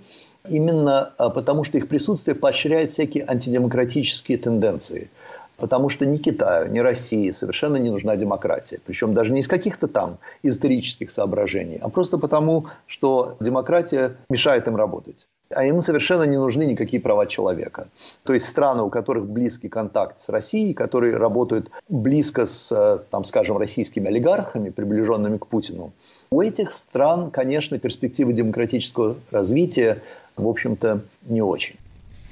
именно 0.48 1.14
а, 1.18 1.30
потому 1.30 1.64
что 1.64 1.78
их 1.78 1.88
присутствие 1.88 2.36
поощряет 2.36 2.92
всякие 2.92 3.26
антидемократические 3.28 4.38
тенденции– 4.38 5.10
Потому 5.58 5.90
что 5.90 6.06
ни 6.06 6.18
Китаю, 6.18 6.70
ни 6.70 6.80
России 6.80 7.32
совершенно 7.32 7.78
не 7.78 7.90
нужна 7.90 8.16
демократия. 8.18 8.80
Причем 8.86 9.14
даже 9.14 9.32
не 9.32 9.40
из 9.40 9.48
каких-то 9.48 9.88
там 9.88 10.18
исторических 10.44 11.12
соображений, 11.12 11.78
а 11.82 11.90
просто 11.90 12.18
потому, 12.18 12.68
что 12.88 13.38
демократия 13.40 14.18
мешает 14.30 14.68
им 14.68 14.76
работать. 14.76 15.28
А 15.56 15.64
им 15.64 15.82
совершенно 15.82 16.24
не 16.24 16.36
нужны 16.36 16.64
никакие 16.64 17.02
права 17.02 17.26
человека. 17.28 17.88
То 18.24 18.34
есть 18.34 18.46
страны, 18.46 18.84
у 18.84 18.90
которых 18.90 19.26
близкий 19.26 19.70
контакт 19.70 20.20
с 20.20 20.28
Россией, 20.28 20.74
которые 20.74 21.16
работают 21.16 21.72
близко 21.88 22.46
с, 22.46 23.02
там, 23.10 23.24
скажем, 23.24 23.58
российскими 23.58 24.08
олигархами, 24.08 24.70
приближенными 24.70 25.38
к 25.38 25.48
Путину, 25.48 25.94
у 26.30 26.42
этих 26.42 26.74
стран, 26.74 27.32
конечно, 27.32 27.80
перспективы 27.80 28.34
демократического 28.34 29.16
развития, 29.32 30.02
в 30.36 30.46
общем-то, 30.46 31.02
не 31.26 31.42
очень. 31.42 31.76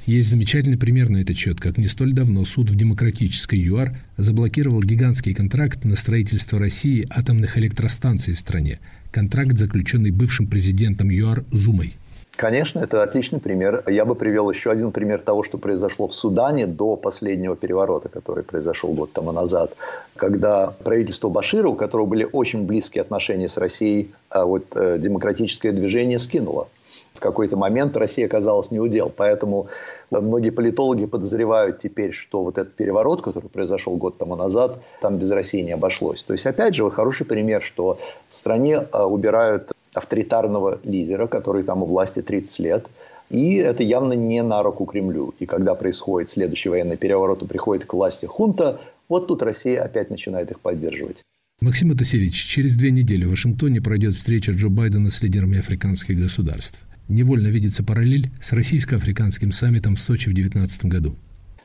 Есть 0.06 0.30
замечательный 0.30 0.78
пример 0.78 1.08
на 1.08 1.22
этот 1.22 1.38
счет, 1.38 1.62
как 1.62 1.78
не 1.78 1.88
столь 1.88 2.12
давно 2.12 2.44
суд 2.44 2.70
в 2.70 2.76
демократической 2.76 3.56
ЮАР 3.56 3.96
заблокировал 4.18 4.84
гигантский 4.84 5.34
контракт 5.34 5.86
на 5.86 5.96
строительство 5.96 6.60
России 6.60 7.08
атомных 7.10 7.58
электростанций 7.58 8.34
в 8.34 8.40
стране. 8.40 8.80
Контракт, 9.12 9.58
заключенный 9.58 10.12
бывшим 10.12 10.48
президентом 10.48 11.10
ЮАР 11.10 11.46
Зумой. 11.52 11.94
Конечно, 12.36 12.80
это 12.80 13.04
отличный 13.04 13.40
пример. 13.40 13.84
Я 13.88 14.06
бы 14.06 14.16
привел 14.16 14.50
еще 14.50 14.72
один 14.72 14.92
пример 14.92 15.22
того, 15.22 15.44
что 15.44 15.60
произошло 15.60 16.08
в 16.08 16.16
Судане 16.16 16.66
до 16.66 16.96
последнего 16.96 17.56
переворота, 17.56 18.10
который 18.10 18.44
произошел 18.44 18.92
год 18.92 19.14
тому 19.14 19.32
назад, 19.32 19.76
когда 20.16 20.74
правительство 20.84 21.30
Башира, 21.30 21.68
у 21.68 21.76
которого 21.76 22.08
были 22.08 22.28
очень 22.30 22.66
близкие 22.66 23.04
отношения 23.04 23.50
с 23.50 23.58
Россией, 23.58 24.14
а 24.30 24.46
вот 24.46 24.66
э, 24.76 24.98
демократическое 24.98 25.72
движение 25.72 26.18
скинуло 26.18 26.68
в 27.14 27.20
какой-то 27.20 27.56
момент 27.56 27.96
Россия 27.96 28.26
оказалась 28.26 28.72
не 28.72 28.80
удел. 28.80 29.12
Поэтому 29.16 29.68
многие 30.10 30.50
политологи 30.50 31.06
подозревают 31.06 31.80
теперь, 31.80 32.12
что 32.12 32.44
вот 32.44 32.58
этот 32.58 32.74
переворот, 32.74 33.22
который 33.22 33.50
произошел 33.50 33.96
год 33.96 34.18
тому 34.18 34.36
назад, 34.36 34.80
там 35.02 35.18
без 35.18 35.30
России 35.32 35.62
не 35.62 35.74
обошлось. 35.74 36.24
То 36.24 36.34
есть, 36.34 36.46
опять 36.46 36.76
же, 36.76 36.90
хороший 36.90 37.26
пример, 37.26 37.62
что 37.62 38.00
в 38.30 38.36
стране 38.36 38.88
а, 38.92 39.06
убирают 39.08 39.72
авторитарного 39.94 40.80
лидера, 40.84 41.28
который 41.28 41.64
там 41.64 41.84
у 41.84 41.86
власти 41.86 42.22
30 42.22 42.60
лет, 42.60 42.88
и 43.30 43.56
это 43.56 43.84
явно 43.84 44.14
не 44.14 44.44
на 44.44 44.62
руку 44.64 44.86
Кремлю. 44.86 45.34
И 45.40 45.46
когда 45.46 45.76
происходит 45.76 46.30
следующий 46.30 46.70
военный 46.70 46.98
переворот 46.98 47.42
и 47.42 47.46
приходит 47.46 47.86
к 47.86 47.94
власти 47.94 48.26
хунта, 48.26 48.80
вот 49.10 49.28
тут 49.28 49.42
Россия 49.44 49.82
опять 49.84 50.10
начинает 50.10 50.52
их 50.52 50.60
поддерживать. 50.60 51.22
Максим 51.62 51.92
Атасевич, 51.92 52.34
через 52.34 52.76
две 52.76 52.92
недели 52.92 53.26
в 53.26 53.30
Вашингтоне 53.30 53.82
пройдет 53.82 54.16
встреча 54.16 54.52
Джо 54.52 54.70
Байдена 54.70 55.10
с 55.10 55.22
лидерами 55.22 55.60
африканских 55.60 56.20
государств 56.20 56.84
невольно 57.08 57.48
видится 57.48 57.84
параллель 57.84 58.32
с 58.42 58.54
российско-африканским 58.54 59.52
саммитом 59.52 59.96
в 59.96 60.00
Сочи 60.00 60.30
в 60.30 60.34
2019 60.34 60.86
году. 60.86 61.16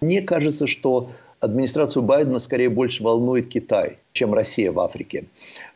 Мне 0.00 0.22
кажется, 0.22 0.66
что 0.66 1.12
администрацию 1.40 2.02
Байдена 2.02 2.38
скорее 2.38 2.68
больше 2.68 3.02
волнует 3.02 3.48
Китай, 3.48 3.98
чем 4.12 4.34
Россия 4.34 4.72
в 4.72 4.80
Африке. 4.80 5.24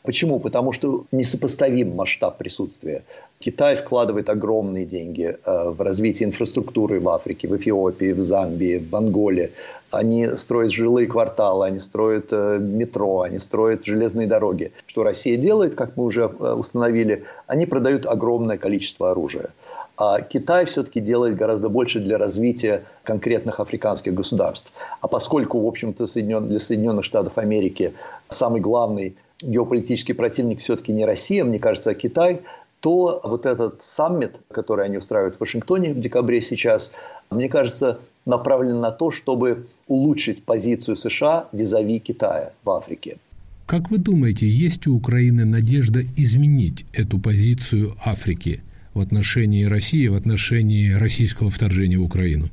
Почему? 0.03 0.41
Потому 0.41 0.73
что 0.73 1.05
несопоставим 1.13 1.95
масштаб 1.95 2.39
присутствия. 2.39 3.05
Китай 3.39 3.77
вкладывает 3.77 4.29
огромные 4.29 4.85
деньги 4.85 5.37
э, 5.45 5.69
в 5.71 5.81
развитие 5.81 6.29
инфраструктуры 6.29 7.01
в 7.01 7.09
Африке, 7.09 7.49
в 7.49 7.57
Эфиопии, 7.57 8.13
в 8.13 8.21
Замбии, 8.21 8.79
в 8.79 8.95
Анголе. 8.97 9.53
Они 9.91 10.37
строят 10.37 10.73
жилые 10.73 11.07
кварталы, 11.07 11.67
они 11.67 11.79
строят 11.79 12.29
э, 12.33 12.59
метро, 12.59 13.21
они 13.21 13.39
строят 13.39 13.85
железные 13.85 14.27
дороги. 14.27 14.73
Что 14.87 15.05
Россия 15.05 15.37
делает, 15.37 15.75
как 15.75 15.97
мы 15.97 16.05
уже 16.05 16.23
э, 16.23 16.53
установили, 16.53 17.25
они 17.47 17.67
продают 17.67 18.07
огромное 18.07 18.59
количество 18.59 19.13
оружия. 19.13 19.51
А 19.97 20.21
Китай 20.21 20.65
все-таки 20.65 21.01
делает 21.01 21.37
гораздо 21.37 21.69
больше 21.69 22.01
для 22.01 22.19
развития 22.19 22.85
конкретных 23.03 23.61
африканских 23.61 24.15
государств. 24.15 24.73
А 25.01 25.09
поскольку, 25.09 25.61
в 25.61 25.67
общем-то, 25.67 26.07
для 26.07 26.61
Соединенных 26.61 27.05
Штатов 27.05 27.37
Америки 27.39 27.93
самый 28.29 28.61
главный 28.61 29.17
геополитический 29.43 30.15
противник 30.15 30.61
все-таки 30.61 30.93
не 30.93 31.05
Россия, 31.05 31.45
мне 31.45 31.59
кажется, 31.59 31.91
а 31.91 31.95
Китай, 31.95 32.43
то 32.81 33.21
вот 33.23 33.47
этот 33.47 33.83
саммит, 33.83 34.41
который 34.51 34.87
они 34.87 34.97
устраивают 34.97 35.37
в 35.37 35.41
Вашингтоне 35.41 35.93
в 35.93 36.01
декабре 36.01 36.41
сейчас, 36.41 36.91
мне 37.31 37.49
кажется, 37.49 38.01
направлен 38.27 38.81
на 38.81 38.91
то, 38.91 39.11
чтобы 39.11 39.67
улучшить 39.87 40.45
позицию 40.45 40.97
США 40.97 41.49
визави 41.53 41.99
Китая 41.99 42.53
в 42.65 42.71
Африке. 42.71 43.19
Как 43.67 43.91
вы 43.91 43.99
думаете, 43.99 44.49
есть 44.49 44.87
у 44.87 44.97
Украины 44.97 45.45
надежда 45.45 46.01
изменить 46.17 46.85
эту 46.93 47.19
позицию 47.19 47.95
Африки 48.05 48.63
в 48.95 49.01
отношении 49.01 49.65
России, 49.65 50.09
в 50.09 50.15
отношении 50.15 50.93
российского 50.93 51.51
вторжения 51.51 51.99
в 51.99 52.05
Украину? 52.05 52.49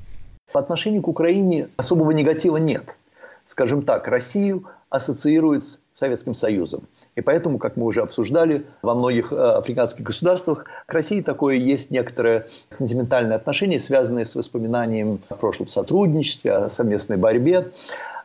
По 0.52 0.60
отношению 0.60 1.02
к 1.02 1.08
Украине 1.08 1.68
особого 1.78 2.12
негатива 2.12 2.58
нет. 2.58 2.98
Скажем 3.46 3.84
так, 3.84 4.08
Россию 4.08 4.66
ассоциируют 4.90 5.64
с 5.64 5.80
Советским 5.94 6.34
Союзом. 6.34 6.84
И 7.16 7.22
поэтому, 7.22 7.58
как 7.58 7.78
мы 7.78 7.86
уже 7.86 8.02
обсуждали, 8.02 8.66
во 8.82 8.96
многих 8.96 9.32
э, 9.32 9.36
африканских 9.36 10.04
государствах 10.04 10.66
к 10.86 10.94
России 10.94 11.22
такое 11.22 11.56
есть 11.56 11.92
некоторое 11.92 12.48
сентиментальное 12.70 13.36
отношение, 13.36 13.80
связанное 13.80 14.26
с 14.26 14.36
воспоминанием 14.36 15.20
о 15.30 15.36
прошлом 15.36 15.68
сотрудничестве, 15.68 16.54
о 16.54 16.70
совместной 16.70 17.18
борьбе. 17.18 17.72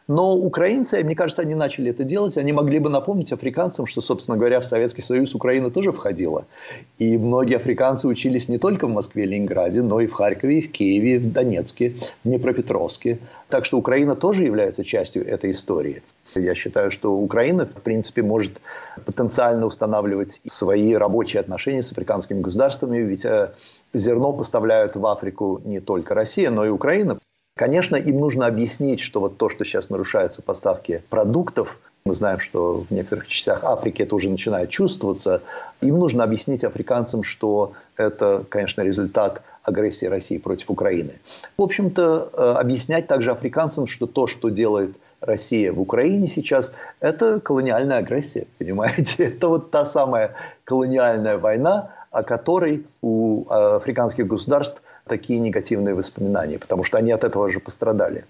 Но 0.06 0.36
украинцы, 0.36 1.02
мне 1.02 1.14
кажется, 1.14 1.42
они 1.42 1.54
начали 1.54 1.90
это 1.90 2.04
делать. 2.04 2.36
Они 2.36 2.52
могли 2.52 2.78
бы 2.78 2.90
напомнить 2.90 3.32
африканцам, 3.32 3.86
что, 3.86 4.02
собственно 4.02 4.36
говоря, 4.36 4.60
в 4.60 4.66
Советский 4.66 5.00
Союз 5.00 5.34
Украина 5.34 5.70
тоже 5.70 5.92
входила. 5.92 6.44
И 6.98 7.16
многие 7.16 7.56
африканцы 7.56 8.06
учились 8.06 8.48
не 8.48 8.58
только 8.58 8.86
в 8.86 8.90
Москве, 8.90 9.24
Ленинграде, 9.24 9.80
но 9.80 10.00
и 10.00 10.06
в 10.06 10.12
Харькове, 10.12 10.58
и 10.58 10.62
в 10.62 10.70
Киеве, 10.70 11.18
в 11.18 11.32
Донецке, 11.32 11.94
в 12.22 12.28
Днепропетровске. 12.28 13.18
Так 13.48 13.64
что 13.64 13.78
Украина 13.78 14.14
тоже 14.14 14.44
является 14.44 14.84
частью 14.84 15.26
этой 15.26 15.52
истории. 15.52 16.02
Я 16.34 16.54
считаю, 16.54 16.90
что 16.90 17.14
Украина, 17.14 17.64
в 17.64 17.82
принципе, 17.82 18.22
может 18.22 18.60
потенциально 19.06 19.64
устанавливать 19.64 20.40
свои 20.46 20.94
рабочие 20.94 21.40
отношения 21.40 21.82
с 21.82 21.92
африканскими 21.92 22.40
государствами, 22.40 22.98
ведь 22.98 23.24
э, 23.24 23.52
зерно 23.94 24.32
поставляют 24.32 24.96
в 24.96 25.06
Африку 25.06 25.62
не 25.64 25.80
только 25.80 26.14
Россия, 26.14 26.50
но 26.50 26.64
и 26.64 26.68
Украина. 26.68 27.18
Конечно, 27.56 27.94
им 27.94 28.18
нужно 28.18 28.46
объяснить, 28.46 28.98
что 28.98 29.20
вот 29.20 29.36
то, 29.36 29.48
что 29.48 29.64
сейчас 29.64 29.88
нарушаются 29.88 30.42
поставки 30.42 31.02
продуктов, 31.08 31.78
мы 32.04 32.14
знаем, 32.14 32.38
что 32.38 32.84
в 32.86 32.90
некоторых 32.90 33.28
частях 33.28 33.64
Африки 33.64 34.02
это 34.02 34.14
уже 34.14 34.28
начинает 34.28 34.68
чувствоваться. 34.68 35.40
Им 35.80 35.98
нужно 35.98 36.24
объяснить 36.24 36.62
африканцам, 36.62 37.22
что 37.22 37.72
это, 37.96 38.44
конечно, 38.50 38.82
результат 38.82 39.40
агрессии 39.62 40.04
России 40.04 40.36
против 40.36 40.68
Украины. 40.68 41.12
В 41.56 41.62
общем-то, 41.62 42.30
э, 42.30 42.60
объяснять 42.60 43.06
также 43.06 43.30
африканцам, 43.30 43.86
что 43.86 44.06
то, 44.06 44.26
что 44.26 44.50
делает 44.50 44.96
Россия 45.22 45.72
в 45.72 45.80
Украине 45.80 46.26
сейчас, 46.26 46.74
это 47.00 47.40
колониальная 47.40 47.98
агрессия, 47.98 48.46
понимаете? 48.58 49.24
Это 49.24 49.48
вот 49.48 49.70
та 49.70 49.86
самая 49.86 50.34
колониальная 50.64 51.38
война, 51.38 51.92
о 52.10 52.22
которой 52.22 52.84
у 53.00 53.44
э, 53.48 53.76
африканских 53.76 54.26
государств 54.26 54.82
такие 55.06 55.38
негативные 55.38 55.94
воспоминания, 55.94 56.58
потому 56.58 56.84
что 56.84 56.98
они 56.98 57.10
от 57.10 57.24
этого 57.24 57.50
же 57.50 57.60
пострадали. 57.60 58.24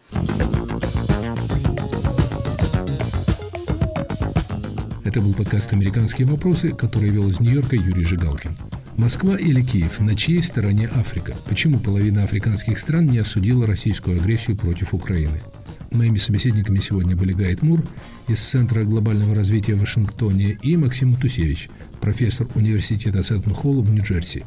Это 5.05 5.21
был 5.21 5.35
подкаст 5.35 5.73
«Американские 5.73 6.27
вопросы», 6.27 6.73
который 6.73 7.11
вел 7.11 7.29
из 7.29 7.39
Нью-Йорка 7.39 7.77
Юрий 7.77 8.05
Жигалкин. 8.05 8.57
Москва 8.97 9.37
или 9.37 9.61
Киев? 9.63 10.01
На 10.01 10.17
чьей 10.17 10.43
стороне 10.43 10.89
Африка? 10.97 11.35
Почему 11.49 11.79
половина 11.79 12.25
африканских 12.25 12.79
стран 12.79 13.07
не 13.07 13.19
осудила 13.19 13.67
российскую 13.67 14.19
агрессию 14.19 14.57
против 14.57 14.95
Украины? 14.95 15.43
Моими 15.91 16.19
собеседниками 16.19 16.81
сегодня 16.81 17.15
были 17.15 17.33
Гайд 17.33 17.63
Мур 17.63 17.83
из 18.27 18.41
Центра 18.41 18.83
глобального 18.83 19.35
развития 19.35 19.75
в 19.75 19.81
Вашингтоне 19.81 20.59
и 20.63 20.77
Максим 20.77 21.11
Матусевич, 21.11 21.71
профессор 22.01 22.49
университета 22.57 23.23
Сеттон-Холл 23.23 23.83
в 23.83 23.91
Нью-Джерси. 23.91 24.43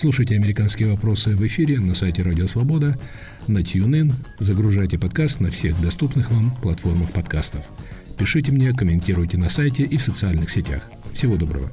Слушайте 0.00 0.34
«Американские 0.34 0.88
вопросы» 0.88 1.36
в 1.36 1.46
эфире 1.46 1.78
на 1.78 1.94
сайте 1.94 2.22
Радио 2.22 2.46
Свобода, 2.46 2.98
на 3.48 3.58
TuneIn, 3.58 4.10
загружайте 4.38 4.98
подкаст 4.98 5.40
на 5.40 5.50
всех 5.50 5.78
доступных 5.82 6.30
вам 6.30 6.56
платформах 6.62 7.10
подкастов. 7.10 7.66
Пишите 8.16 8.50
мне, 8.50 8.72
комментируйте 8.72 9.36
на 9.36 9.50
сайте 9.50 9.82
и 9.82 9.98
в 9.98 10.02
социальных 10.02 10.48
сетях. 10.48 10.84
Всего 11.12 11.36
доброго. 11.36 11.70